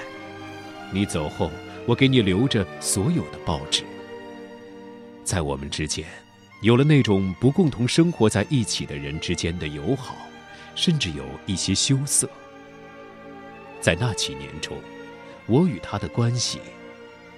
[0.91, 1.49] 你走后，
[1.85, 3.83] 我给你留着所有的报纸。”
[5.23, 6.26] 在我们之间。
[6.61, 10.15] 有了那种不共同生活在一起的人之间的友好，
[10.73, 12.27] 甚至有一些羞涩。
[13.79, 14.75] 在那几年中，
[15.45, 16.59] 我与他的关系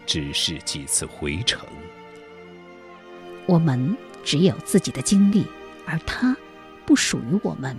[0.05, 1.59] 只是几次回程。
[3.45, 5.45] 我们只有自己的经历，
[5.85, 6.35] 而他
[6.85, 7.75] 不属于我们。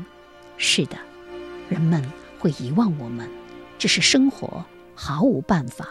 [0.58, 0.98] 是的，
[1.70, 2.04] 人们
[2.38, 3.26] 会遗忘我们，
[3.78, 4.62] 这是生活，
[4.94, 5.88] 毫无办法。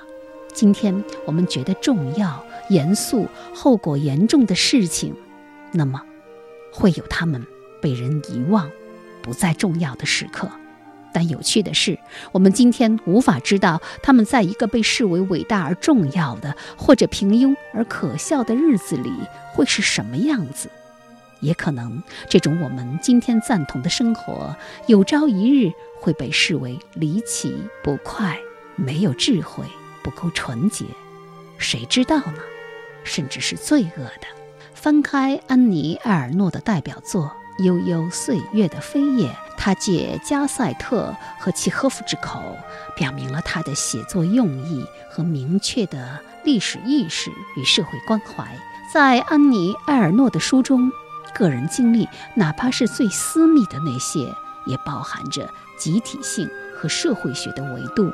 [0.54, 5.16] 今天我们觉得重要、严肃、后果严重的事情，
[5.72, 6.02] 那么
[6.72, 7.46] 会有他们
[7.82, 8.70] 被人遗忘、
[9.22, 10.50] 不再重要的时刻。
[11.14, 11.98] 但有趣的是，
[12.32, 19.12] 我们今天无法知道他们在一个被视为伟大而重要的，或者平庸而可笑的日子里
[19.54, 20.70] 会是什么样子。
[21.40, 24.56] 也可能，这种我们今天赞同的生活，
[24.88, 28.38] 有朝一日会被视为离奇、不快、
[28.76, 29.66] 没有智慧。
[30.02, 30.86] 不够纯洁，
[31.58, 32.40] 谁知道呢？
[33.04, 34.39] 甚至是罪恶的。
[34.82, 37.30] 翻开安妮·埃尔诺的代表作
[37.66, 42.42] 《悠悠岁月的飞叶》，他借加塞特和契诃夫之口，
[42.96, 48.58] 表明了他的写作用意和明确的历史意识与社会关怀。
[48.94, 50.90] 在安妮·埃尔诺的书中，
[51.36, 54.34] 个人经历，哪怕是最私密的那些，
[54.66, 58.10] 也包含着集体性和社会学的维度。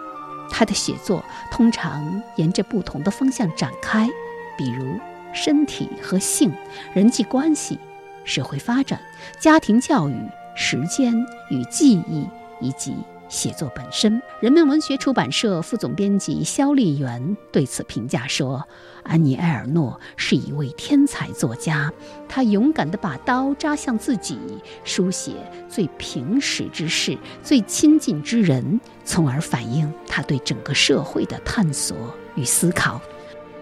[0.49, 4.10] 他的写作通常沿着不同的方向展开，
[4.58, 4.99] 比如
[5.36, 6.52] 身体和性、
[6.93, 7.78] 人际关系、
[8.24, 9.00] 社会发展、
[9.39, 10.15] 家庭教育、
[10.56, 11.13] 时间
[11.52, 12.28] 与记忆，
[12.60, 12.95] 以及。
[13.28, 18.63] 写作本身，人民文学出版社副总编辑肖丽媛对此评价说
[19.02, 21.91] ：“安妮·埃尔诺是一位天才作家，
[22.30, 24.38] 她勇敢地把刀扎向自己，
[24.84, 25.34] 书写
[25.67, 31.98] 最平实之事、最亲近之人，从而反映她对整个社会的探索
[32.36, 33.02] 与思考。”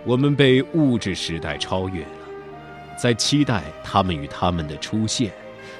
[0.05, 2.09] 我们被物质时代超越了，
[2.97, 5.31] 在期待他们与他们的出现。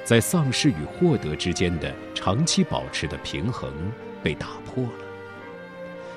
[0.02, 3.72] 在丧失与获得之间的长期保持的平衡
[4.22, 4.90] 被打破了。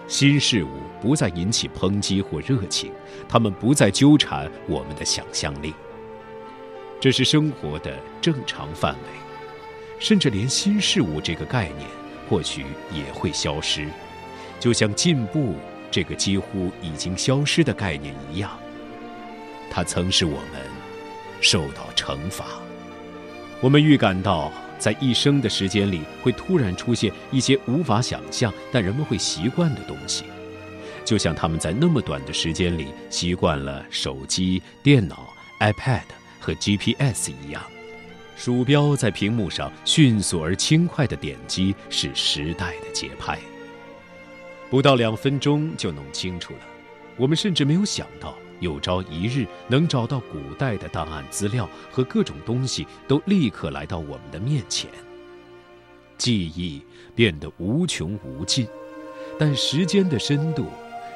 [0.09, 0.69] 新事物
[1.01, 2.91] 不再引起抨击或热情，
[3.29, 5.73] 它们不再纠缠我们的想象力。
[6.99, 8.99] 这是生活的正常范围，
[9.99, 11.87] 甚至连新事物这个概念
[12.29, 13.87] 或许也会消失，
[14.59, 15.55] 就像进步
[15.97, 18.51] 这个几乎已经消失的概念一样。
[19.67, 20.61] 它曾使我们
[21.41, 22.45] 受到惩罚。
[23.61, 30.25] 我们预感到，在一生的时间里，会突然出现一些无法想象但人们会习惯的东西，
[31.03, 36.03] 就像他们在那么短的时间里习惯了手机、电脑、iPad
[36.39, 37.63] 和 GPS 一样。
[38.35, 43.39] 鼠标在屏幕上迅速而轻快的点击是时代的节拍，
[44.69, 46.59] 不到两分钟就弄清楚了。
[47.15, 48.35] 我们甚至没有想到。
[48.59, 54.89] 有朝一日能找到古代的档案资料和各种东西，都立刻来到我们的面前。
[56.17, 56.81] 记忆
[57.13, 58.67] 变得无穷无尽，
[59.37, 60.65] 但时间的深度、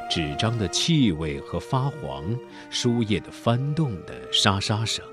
[0.07, 2.23] 纸张的气味和发黄、
[2.69, 5.03] 书页的翻动的沙沙声，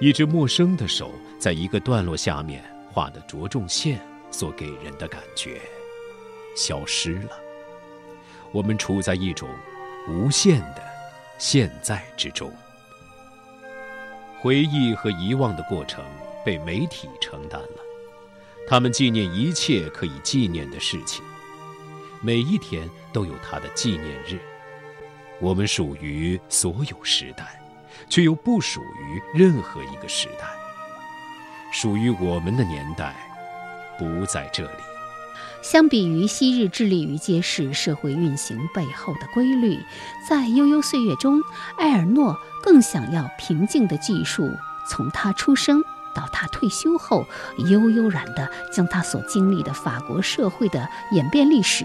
[0.00, 4.00] 一只陌生的手在一个段落下面画的着重线
[4.30, 5.60] 所给人的感觉，
[6.54, 7.47] 消失了。
[8.52, 9.48] 我们处在一种
[10.08, 10.82] 无限的。
[11.38, 12.52] 现在之中，
[14.40, 16.04] 回忆和遗忘的过程
[16.44, 17.78] 被媒体承担了。
[18.66, 21.24] 他们纪念一切可以纪念的事情，
[22.20, 24.40] 每一天都有它的纪念日。
[25.40, 27.62] 我们属于所有时代，
[28.08, 30.46] 却又不属于任何一个时代。
[31.70, 33.14] 属于我们的年代，
[33.96, 34.87] 不在这里。
[35.60, 39.78] 相比于昔日致力于揭示社会运行背后的规律，
[40.28, 41.42] 在悠悠岁月中，
[41.78, 44.50] 埃尔诺更想要平静的记述
[44.88, 45.82] 从他出生
[46.14, 47.26] 到他退休后，
[47.70, 51.84] 悠悠然地将他所经历的法国社会的演变历史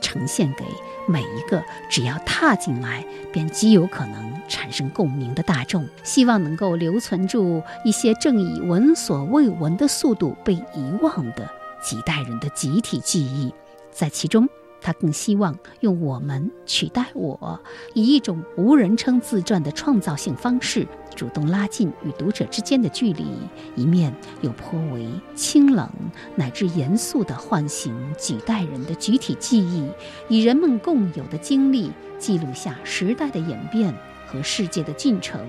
[0.00, 0.64] 呈现给
[1.06, 11.50] 每一个只要踏进来便极有可能产生共鸣的大众，希望能够留存住一些正以闻所未闻的速度被遗忘的。
[11.82, 13.52] 几代人的集体记忆，
[13.90, 14.48] 在其中，
[14.80, 17.60] 他更希望用我们取代我，
[17.94, 23.26] 以一种无人称自传的创造性方式，主动拉近与读者之间的距离，
[23.74, 25.88] 一面又颇为清冷
[26.36, 29.88] 乃至严肃地唤醒几代人的集体记忆，
[30.28, 33.92] 以人们共有的经历记录下时代的演变
[34.26, 35.40] 和世界的进程，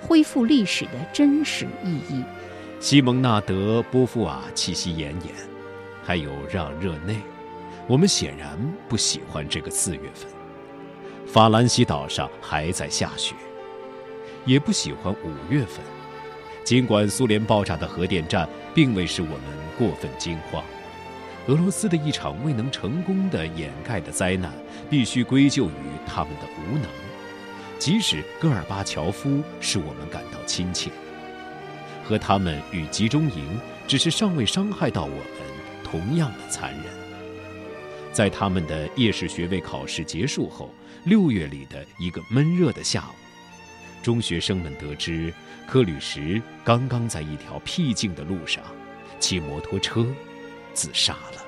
[0.00, 2.22] 恢复历史的真实意义。
[2.80, 5.47] 西蒙纳德·波伏娃气息奄奄。
[6.08, 7.18] 还有让热内，
[7.86, 10.26] 我们显然不喜欢这个四月份。
[11.26, 13.34] 法兰西岛上还在下雪，
[14.46, 15.84] 也不喜欢五月份，
[16.64, 19.42] 尽管苏联爆炸的核电站并未使我们
[19.78, 20.64] 过分惊慌，
[21.46, 24.50] 俄罗斯的一场未能成功的掩盖的灾难，
[24.88, 25.72] 必须归咎于
[26.06, 26.88] 他们的无能。
[27.78, 30.90] 即使戈尔巴乔夫使我们感到亲切，
[32.02, 35.47] 和他们与集中营只是尚未伤害到我们，
[35.90, 36.84] 同样的残忍。
[38.12, 40.70] 在他们的夜士学位考试结束后，
[41.04, 43.14] 六月里的一个闷热的下午，
[44.02, 45.32] 中学生们得知
[45.66, 48.62] 克吕什刚刚在一条僻静的路上
[49.20, 50.06] 骑摩托车
[50.74, 51.44] 自杀了。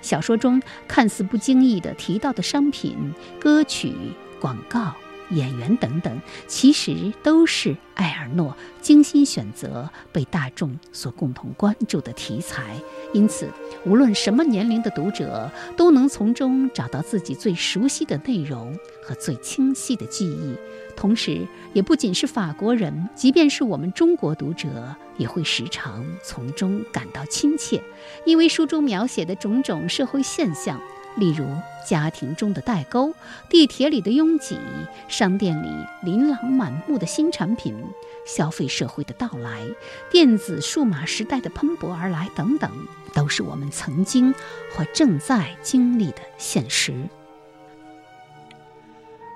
[0.00, 3.94] 小说中看似不经意的提到的商品、歌曲。
[4.40, 4.92] 广告、
[5.32, 12.76] 演员等等，其实都是埃尔诺精心选择、被大众所共同关注的题材。
[13.12, 13.48] 因此，
[13.84, 20.54] 无论什么年龄的读者，都能从中找到自己最熟悉的内容和最清晰的记忆。
[20.96, 27.82] 同时，也不仅是法国人，即便是我们中国读者，也会时常从中感到亲切，
[28.24, 30.80] 因为书中描写的种种社会现象。
[31.16, 31.46] 例如，
[31.86, 33.14] 家庭中的代沟、
[33.48, 34.58] 地铁里的拥挤、
[35.08, 35.68] 商店里
[36.02, 37.76] 琳琅满目的新产品、
[38.26, 39.66] 消费社会的到来、
[40.10, 42.70] 电子数码时代的喷薄而来等等，
[43.12, 44.34] 都是我们曾经
[44.74, 46.94] 或正在经历的现实。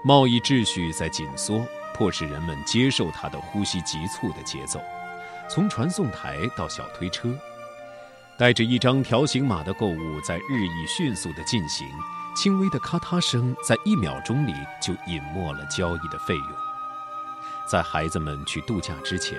[0.03, 1.63] 贸易秩序在紧缩，
[1.93, 4.81] 迫使人们接受它的呼吸急促的节奏，
[5.51, 7.37] 从传送台到小推车。
[8.39, 11.89] 带着一张条形码的购物在日益迅速地进行，
[12.37, 16.49] 轻微的咔嗒声在一秒钟里就隐没了交易的费用。
[17.67, 19.39] 在孩子们去度假之前，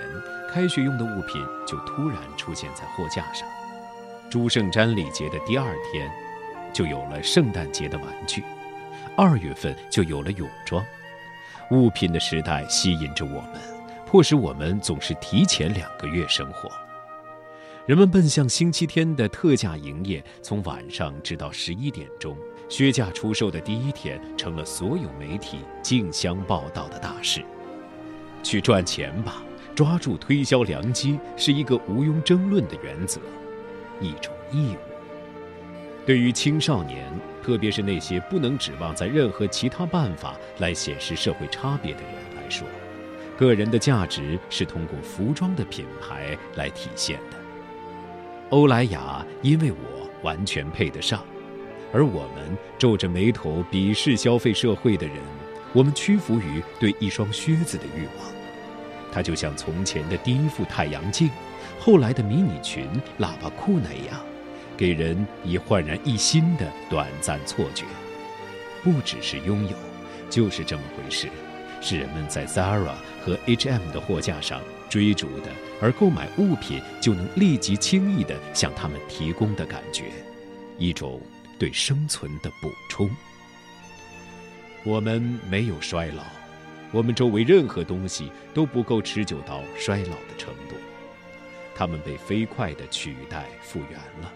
[0.52, 3.48] 开学用的物品就突然出现在货架上。
[4.30, 6.12] 朱圣瞻礼节的第二天，
[6.74, 8.42] 就有了圣诞节的玩具；
[9.16, 10.84] 二月份就有了泳装。
[11.70, 13.62] 物品的时代吸引着我们，
[14.08, 16.70] 迫使我们总是提前两个月生活。
[17.88, 22.38] 人们奔向星期天的特价营业，从晚上直到十一点钟。
[22.68, 27.42] 削价出售的第一天，成了所有媒体竞相报道的大事。
[28.44, 29.42] 去赚钱吧，
[29.74, 33.22] 抓住推销良机是一个毋庸争论的原则，
[34.02, 34.78] 一种义务。
[36.06, 37.10] 对于青少年，
[37.42, 42.68] 特别是那些不能指望在任何其他办法来显示社会差别的人来说，
[43.38, 47.37] 个人的价值是通过服装的品牌来体现的。
[48.50, 51.22] 欧莱雅因为我完全配得上，
[51.92, 55.18] 而我们皱着眉头鄙视消费社会的人，
[55.74, 58.26] 我们屈服于对一双靴子的欲望。
[59.12, 61.30] 它就像从前的第一副太阳镜，
[61.78, 62.88] 后来的迷你裙、
[63.20, 64.18] 喇叭裤那样，
[64.78, 67.84] 给人以焕然一新的短暂错觉。
[68.82, 69.76] 不只是拥有，
[70.30, 71.28] 就是这么回事，
[71.82, 72.96] 是人们在 Zara
[73.26, 75.52] 和 H&M 的货架上追逐的。
[75.80, 80.06] 而购买物品就能立即轻易地向他们提供的感觉，
[80.80, 81.22] 一种
[81.60, 83.10] 对生存的补充。
[84.84, 86.24] 我们没有衰老，
[86.92, 90.76] 我们周围任何东西都不够持久到衰老的程度，
[91.76, 94.34] 它们被飞快地取代复原了，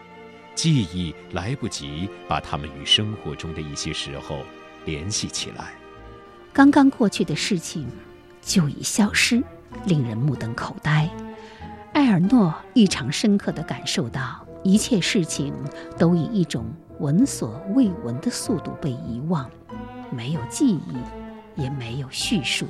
[0.54, 4.46] 记忆来不及把它们与生活中的一些时候
[4.86, 5.74] 联系起来。
[6.54, 7.88] 刚刚过去的事情
[8.42, 9.42] 就已消失，
[9.86, 11.10] 令人目瞪口呆。
[11.94, 15.54] 埃尔诺异常深刻地感受到，一切事情
[15.98, 16.66] 都以一种
[17.00, 19.50] 闻所未闻的速度被遗忘，
[20.10, 22.66] 没有记忆，也没有叙述，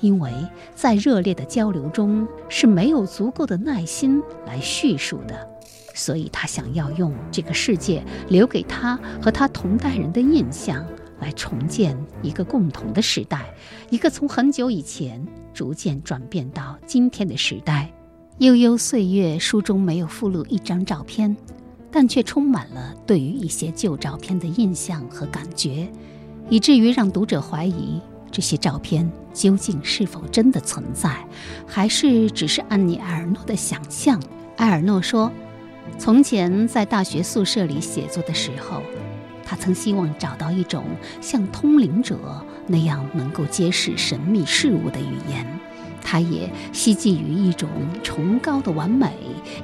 [0.00, 0.32] 因为
[0.74, 5.48] 在热烈的交流中是没有足够的耐心来叙述的。
[5.92, 10.86] 所以他想要用这个世界留给他和他同代人的印象，
[11.20, 13.52] 来重建一个共同的时代，
[13.90, 17.90] 一个从很久以前逐渐转变到今天的时代。
[18.38, 21.36] 悠悠岁月书中没有附录一张照片，
[21.90, 25.86] 但却充满了对于一些旧照片的印象和感觉，
[26.48, 28.00] 以至于让读者怀疑
[28.30, 31.22] 这些照片究竟是否真的存在，
[31.66, 34.18] 还是只是安妮·埃尔诺的想象。
[34.56, 35.30] 埃尔诺说
[35.98, 38.82] ：“从前在大学宿舍里写作的时候，
[39.50, 40.84] 他曾希望找到一种
[41.20, 42.16] 像通灵者
[42.68, 45.44] 那样能够揭示神秘事物的语言。”
[46.00, 47.68] 他也希冀于一种
[48.00, 49.12] 崇高的完美，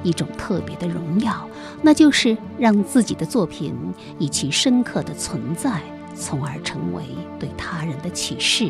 [0.03, 1.47] 一种特别的荣耀，
[1.81, 3.73] 那就是让自己的作品
[4.19, 5.81] 以其深刻的存在，
[6.13, 7.03] 从而成为
[7.39, 8.69] 对他人的启示。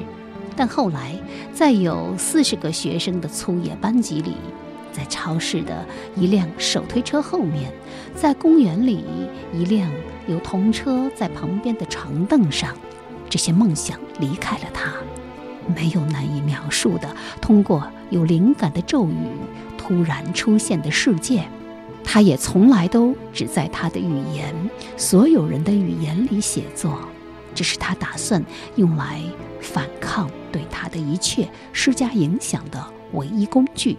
[0.56, 1.20] 但后来，
[1.52, 4.34] 在有四十个学生的粗野班级里，
[4.94, 5.84] 在超市的
[6.16, 7.72] 一辆手推车后面，
[8.16, 9.04] 在公园里
[9.52, 9.92] 一辆
[10.28, 12.76] 有童车在旁边的长凳上，
[13.30, 14.94] 这些梦想离开了他。
[15.76, 19.16] 没有难以描述的，通过有灵感的咒语
[19.78, 21.48] 突然出现的世界。
[22.04, 24.56] 他也从来都只在他的语言，
[24.96, 27.00] 所有人的语言里写作，
[27.54, 28.42] 这是他打算
[28.78, 29.22] 用来
[29.60, 33.98] 反抗对他的一切施加影响的唯一工具。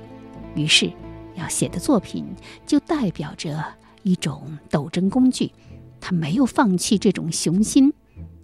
[0.54, 0.90] 于是，
[1.34, 2.24] 要写的作品
[2.66, 3.62] 就代表着
[4.02, 5.52] 一种斗争工具。
[6.00, 7.92] 他没有放弃这种雄心，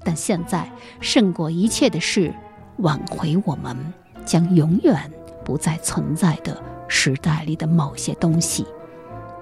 [0.05, 2.33] 但现在胜过一切的是
[2.79, 3.77] 挽回我们
[4.25, 5.11] 将永远
[5.45, 8.67] 不再存在的时代里的某些东西。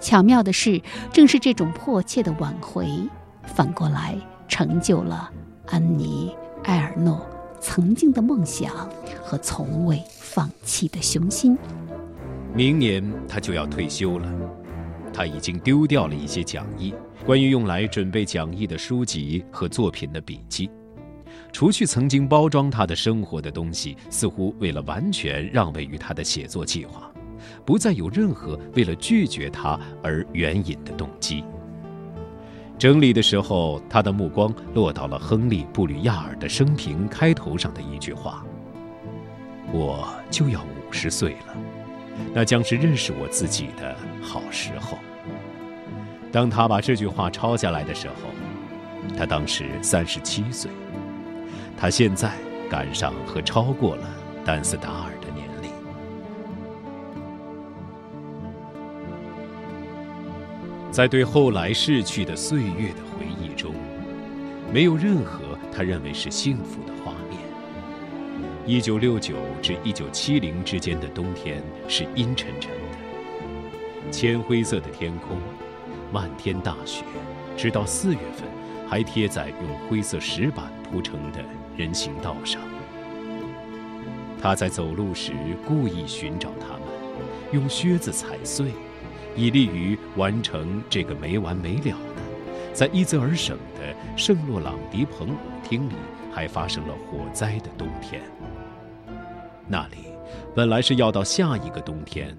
[0.01, 0.81] 巧妙的是，
[1.13, 2.89] 正是这种迫切的挽回，
[3.45, 5.31] 反过来成就了
[5.67, 6.35] 安妮·
[6.65, 7.25] 埃尔诺
[7.61, 8.73] 曾经的梦想
[9.23, 11.57] 和从未放弃的雄心。
[12.55, 14.29] 明年他就要退休了，
[15.15, 16.93] 他已经丢掉了一些讲义，
[17.25, 20.69] 关于用来准备讲义的书籍和作品的笔记。
[21.53, 27.11] 除去曾经包装他的生活的东西，似乎为了完全让位于他的写作计划。
[27.65, 31.45] 不再有任何为了拒绝他而援引的动机。
[32.79, 38.45] 整理的时候，他的目光落到了亨利·布吕亚尔的生平开头上的一句话
[39.73, 41.57] ：“我就要五十岁了，
[42.35, 44.99] 那将是认识我自己的好时候。”
[46.33, 48.15] 当他把这句话抄下来的时候，
[49.17, 50.71] 他当时三十七岁。
[51.77, 52.33] 他现在
[52.71, 54.09] 赶上和超过了
[54.45, 55.71] 丹斯达尔的年龄。
[60.91, 63.75] 在对后来逝去的岁月的回忆中，
[64.73, 67.41] 没有任何他认为是幸福的画面。
[68.65, 75.37] 一九六九至一九七零之间的冬天是阴沉沉的，铅灰色的天空，
[76.13, 77.05] 漫天大雪，
[77.57, 78.47] 直到四月份
[78.87, 81.43] 还贴在用灰色石板铺成的
[81.77, 82.61] 人行道上。
[84.41, 85.33] 他在走路时
[85.67, 86.83] 故意寻找它们，
[87.53, 88.73] 用靴子踩碎。
[89.35, 92.23] 以利于完成这个没完没了的，
[92.75, 95.95] 在伊泽尔省的圣洛朗迪蓬舞厅里
[96.31, 98.21] 还发生了火灾的冬天。
[99.67, 100.09] 那里
[100.55, 102.37] 本来是要到下一个冬天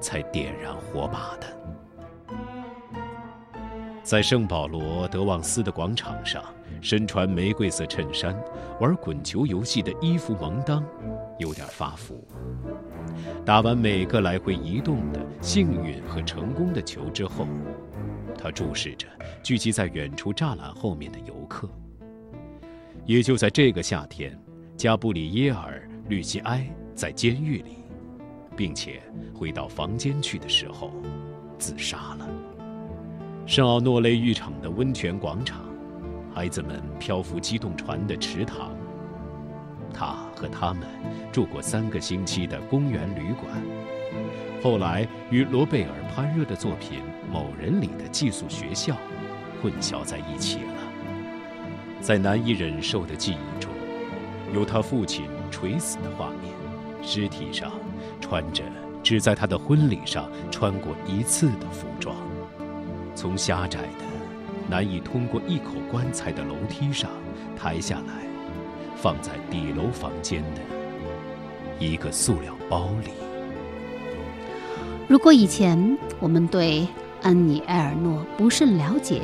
[0.00, 1.46] 才点燃火把的。
[4.04, 6.44] 在圣保罗德旺斯的广场上，
[6.82, 8.38] 身穿玫瑰色衬衫、
[8.78, 10.84] 玩滚球游戏的伊芙蒙当，
[11.38, 12.22] 有点发福。
[13.46, 17.46] 打完每个来回移动的幸运和成功的球之后，
[18.36, 19.08] 他注视着
[19.42, 21.66] 聚集在远处栅栏后面的游客。
[23.06, 24.38] 也就在这个夏天，
[24.76, 27.78] 加布里耶尔·吕西埃在监狱里，
[28.54, 29.02] 并且
[29.34, 30.90] 回到房间去的时候，
[31.58, 32.28] 自杀了。
[33.46, 35.60] 圣奥诺雷浴场的温泉广场，
[36.34, 38.74] 孩子们漂浮机动船的池塘。
[39.92, 40.88] 他和他们
[41.30, 43.52] 住过三个星期的公园旅馆，
[44.62, 48.96] 后来与罗贝尔·潘热的作品《某人》里的寄宿学校
[49.62, 50.74] 混淆在一起了。
[52.00, 53.70] 在难以忍受的记忆中，
[54.54, 56.50] 有他父亲垂死的画面，
[57.02, 57.70] 尸体上
[58.22, 58.64] 穿着
[59.02, 62.16] 只在他的婚礼上穿过一次的服装，
[63.14, 64.04] 从狭窄的、
[64.68, 67.10] 难以通过一口棺材的楼梯上
[67.56, 68.24] 抬下来。
[68.96, 70.60] 放在底楼房间的
[71.78, 73.10] 一个塑料包里。
[75.06, 76.88] 如果以前我们对
[77.20, 79.20] 安妮·埃尔诺不甚了解，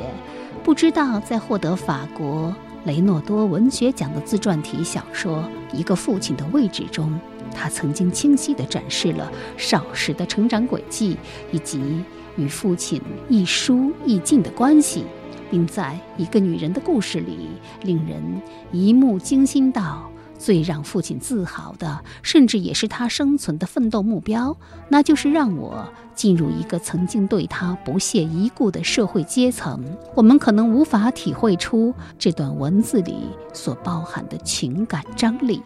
[0.63, 5.43] 不知道在获得法国雷诺多文学奖的自传体小说
[5.75, 7.19] 《一个父亲的位置》中，
[7.51, 11.17] 他曾经清晰地展示了少时的成长轨迹
[11.51, 12.03] 以及
[12.41, 15.05] 与父亲亦疏亦近的关系。
[15.51, 17.49] 并在一个女人的故事里，
[17.83, 24.55] 令人一目惊心到最让父亲自豪的，甚至也是他生存的奋斗目标，
[24.87, 25.85] 那就是让我
[26.15, 29.83] 进入一个曾经对他不屑一顾的社会阶层。
[30.15, 33.17] 我们可能无法体会出这段文字里
[33.51, 35.61] 所包含的情感张力，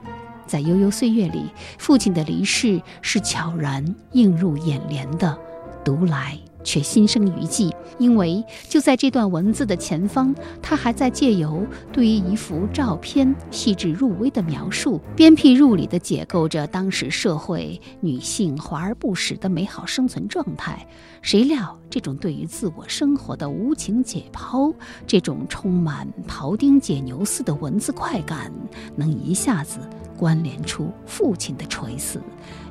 [0.47, 1.43] 在悠悠岁月里，
[1.77, 5.37] 父亲的离世是悄然映入眼帘的，
[5.83, 6.39] 读来。
[6.65, 20.85] 却心生余悸，因为就在这段文字的前方，他还在借由对于一幅照片细致入微的描述，鞭辟入里地解构着当时社会女性华而不实的美好生存状态。
[21.21, 24.73] 谁料，这种对于自我生活的无情解剖，
[25.07, 28.51] 这种充满庖丁解牛似的文字快感，
[28.95, 29.79] 能一下子
[30.17, 32.19] 关联出父亲的垂死，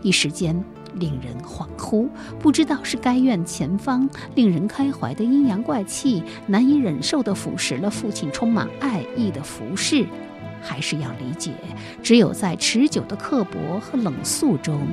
[0.02, 0.62] 一时间。
[0.94, 10.06] 令人恍惚，不知道是该院前方令人开怀的阴阳怪气难以忍受地腐蚀了父亲充满爱意的服饰，
[10.60, 11.52] 还是要理解，
[12.02, 14.86] 只有在持久的刻薄和冷肃中，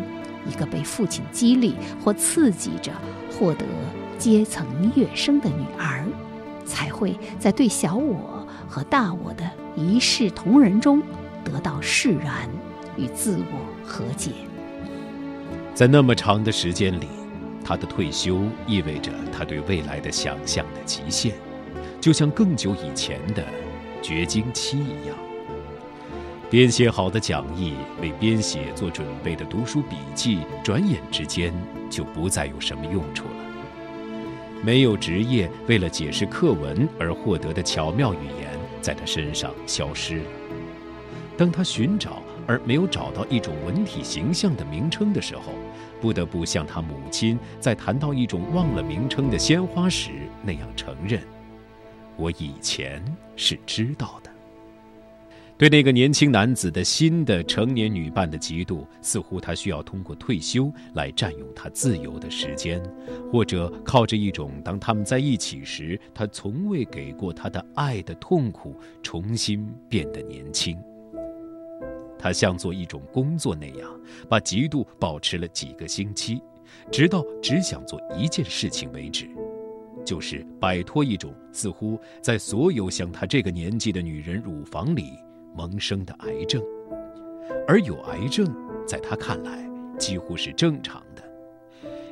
[0.50, 2.92] 一个被父亲激励或刺激着
[3.32, 3.66] 获得
[4.18, 6.06] 阶层跃升的女儿，
[6.66, 11.02] 才会在对小我和大我的一视同仁中
[11.44, 12.50] 得到释然
[12.98, 14.32] 与自我和解。
[15.74, 17.08] 在那么长的时间里，
[17.64, 21.34] 他的退休意味着他对未来的想象的极限，
[22.00, 23.44] 就像更久以前的
[24.02, 25.18] 绝经期一样。
[26.50, 31.54] 编写好的讲义、为编写做准备的读书笔记，转眼之间
[31.90, 33.46] 就不再有什么用处了。
[34.62, 38.50] 没有职业为了解释课文而获得的巧妙语言，
[38.82, 40.24] 在他身上消失了。
[41.38, 42.22] 当他寻找
[42.52, 45.54] 而没有找到一种文体形象的名称的时候，
[46.02, 50.12] 不得不像他母亲在谈到一种忘了名称的鲜花时
[50.44, 51.22] 那样承认
[52.18, 53.02] ：“我以前
[53.38, 54.30] 是知道的。”
[55.58, 62.84] 对那个年轻男子的新的成年女伴的嫉妒，似乎他需要通过退休来占用他自由的时间，
[63.32, 70.78] 或者靠着一种当他们在一起时他从未给过他的爱的痛苦，重新变得年轻。
[72.22, 74.00] 他像做一种工作那样，
[74.30, 76.42] 把嫉妒保持了几个星期，
[76.92, 79.28] 直到只想做一件事情为止，
[80.06, 85.18] 就是摆脱一种似乎在所有像他这个年纪的女人乳房里。
[85.54, 86.64] 萌生的癌症，
[87.68, 88.48] 而有癌症，
[88.88, 89.70] 在他看来
[90.00, 91.22] 几乎是正常的，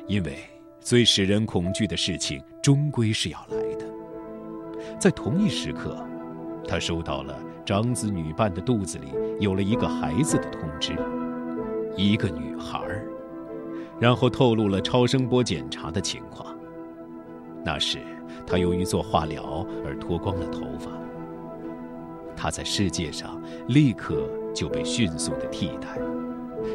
[0.06, 0.36] 因为
[0.78, 3.86] 最使人恐惧的事情终归是要来的。
[4.98, 6.06] 在同一时刻，
[6.66, 9.08] 他收到了长子女伴的肚子里
[9.40, 10.96] 有了一个孩子的通知，
[11.96, 12.80] 一个女孩，
[13.98, 16.54] 然后透露了超声波检查的情况。
[17.64, 17.98] 那时，
[18.46, 20.90] 他由于做化疗而脱光了头发。
[22.36, 23.38] 他在世界上
[23.68, 25.98] 立刻就被迅速的替代，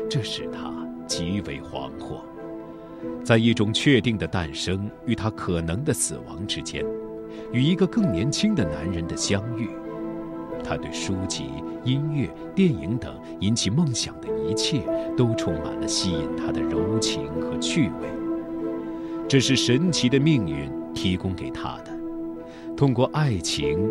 [0.07, 0.71] 这使他
[1.07, 2.21] 极为惶惑。
[3.23, 6.85] 在一种确定的诞生与他可能的死亡之间，
[7.55, 9.69] 与一个更年轻的男人的相遇，
[10.61, 11.45] 他对书籍、
[11.85, 14.81] 音乐、电影等引起梦想的一切
[15.15, 18.09] 都充满了吸引他的柔情和趣味。
[19.25, 21.97] 这是神奇的命运提供给他的，
[22.75, 23.89] 通过爱情。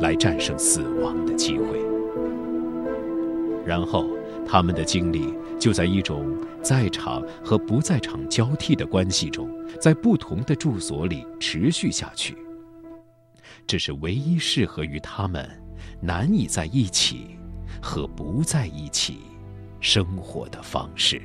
[0.00, 1.80] 来战胜死亡的机会。
[3.64, 4.08] 然后，
[4.44, 9.48] 他们的经历就在一种在场和不在场交替的关系中，
[9.80, 12.34] 在不同的住所里持续下去。
[13.66, 15.48] 这是唯一适合于他们
[16.00, 17.36] 难以在一起
[17.80, 19.18] 和不在一起
[19.80, 21.20] 生活的方式。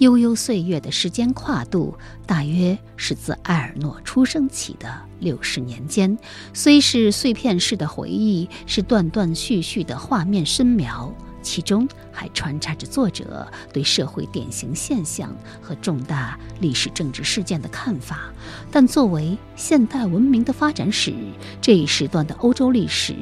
[0.00, 6.16] 悠悠岁月的时间跨度，大约是自埃尔诺出生起的六十年间。
[6.54, 11.12] 虽是碎片式的回忆，是断断续续的画面深描，
[11.48, 18.30] 其中还穿插着作者对社会典型现象和重大历史政治事件的看法。
[18.70, 21.14] 但作为现代文明的发展史，
[21.62, 23.14] 这一时段的欧洲历史，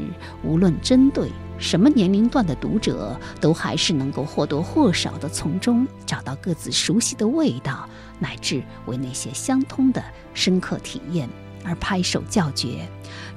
[0.43, 1.31] 无论针对。
[1.59, 10.05] 什么年龄段的读者都还是能够或多或少地从中找到各自熟悉的味道，乃至为那些相通的
[10.35, 11.27] 深刻体验
[11.64, 12.87] 而拍手叫绝。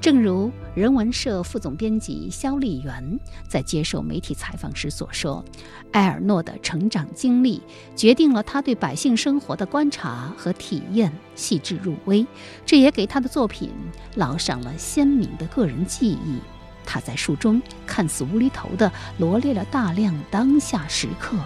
[0.02, 3.20] 正如人文社副总编辑肖丽媛
[3.50, 5.44] 在接受媒体采访时所说
[5.92, 7.62] ：“埃尔诺的成长经历
[7.98, 12.26] 决定了他对百姓生活的观察和体验细致入微，
[12.66, 13.72] 这也给他的作品
[14.16, 16.40] 烙上了鲜明的个人记忆。”
[16.86, 21.38] 他在书中看似无厘头地罗列了大量当下时刻，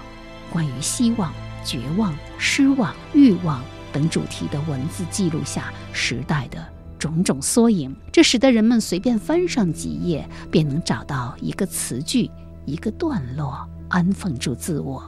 [0.52, 1.34] 关于希望、
[1.66, 6.66] 绝望、失望、欲望等主题的文字记录下时代的
[7.04, 12.32] 种种缩影，这使得人们随便翻上几页，便能找到一个词句、
[12.66, 15.04] 一个段落，安放住自我。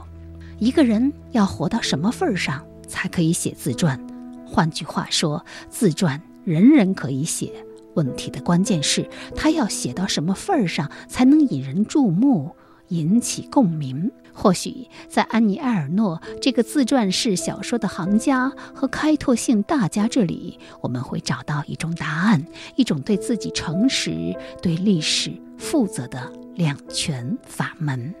[0.58, 3.98] 一个人要活到什么份儿上，才可以写自传？
[4.46, 7.50] 换句话说，自传人人可以写。
[7.94, 12.54] 问题的关键是，他要写到什么份儿上才能引人注目、
[12.88, 14.10] 引起共鸣？
[14.36, 28.14] 或许在安妮·埃尔诺这个自传式小说的行家和开拓性大家这里，我们会找到一种答案，一种对自己诚实、对历史负责的两全法门。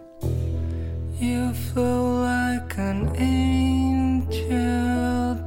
[1.20, 4.32] You feel like an angel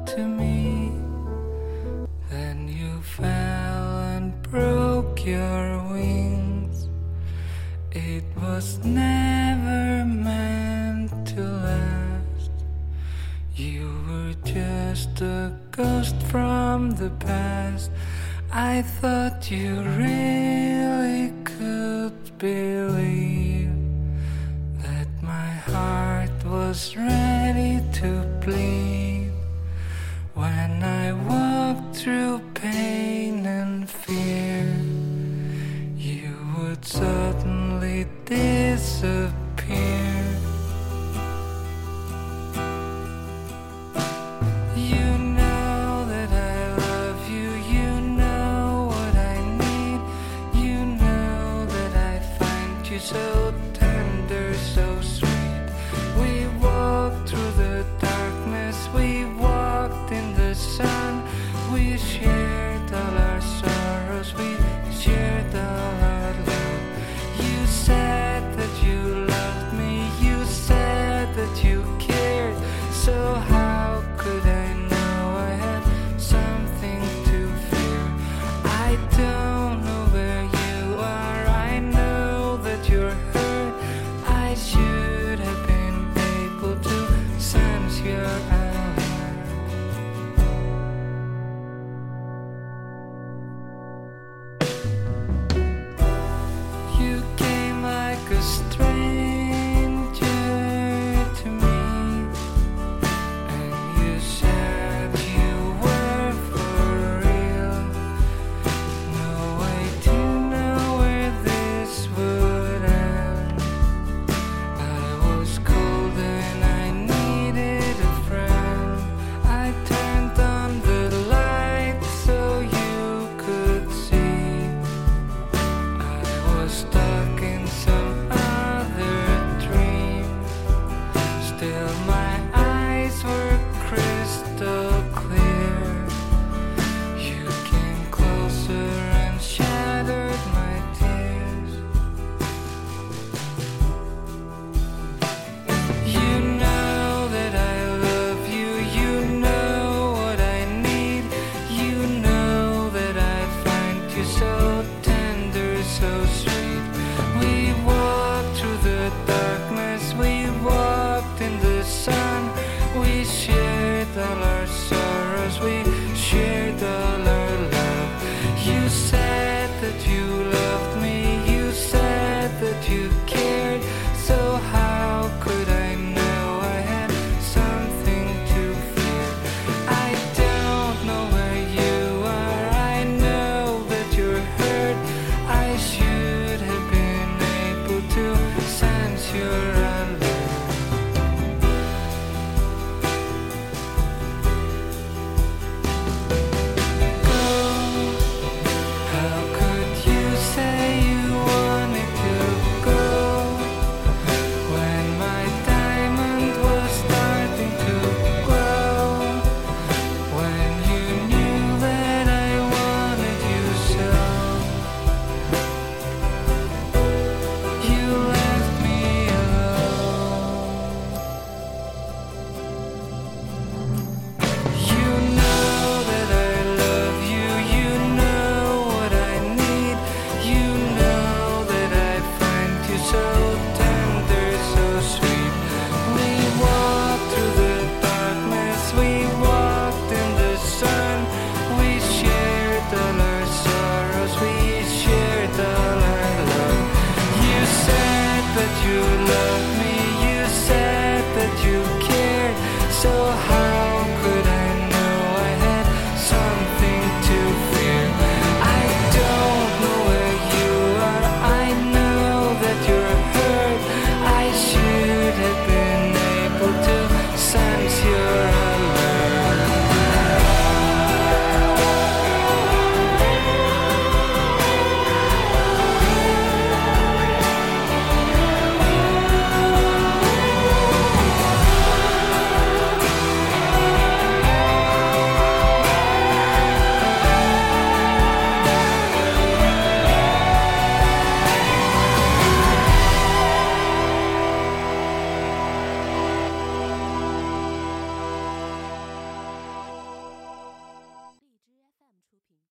[0.06, 0.92] to me.
[2.30, 6.88] Then you fell and broke your wings.
[7.92, 9.29] It was never
[17.00, 17.91] the past.
[18.52, 23.72] I thought you really could believe
[24.84, 29.32] that my heart was ready to bleed
[30.34, 32.49] when I walked through.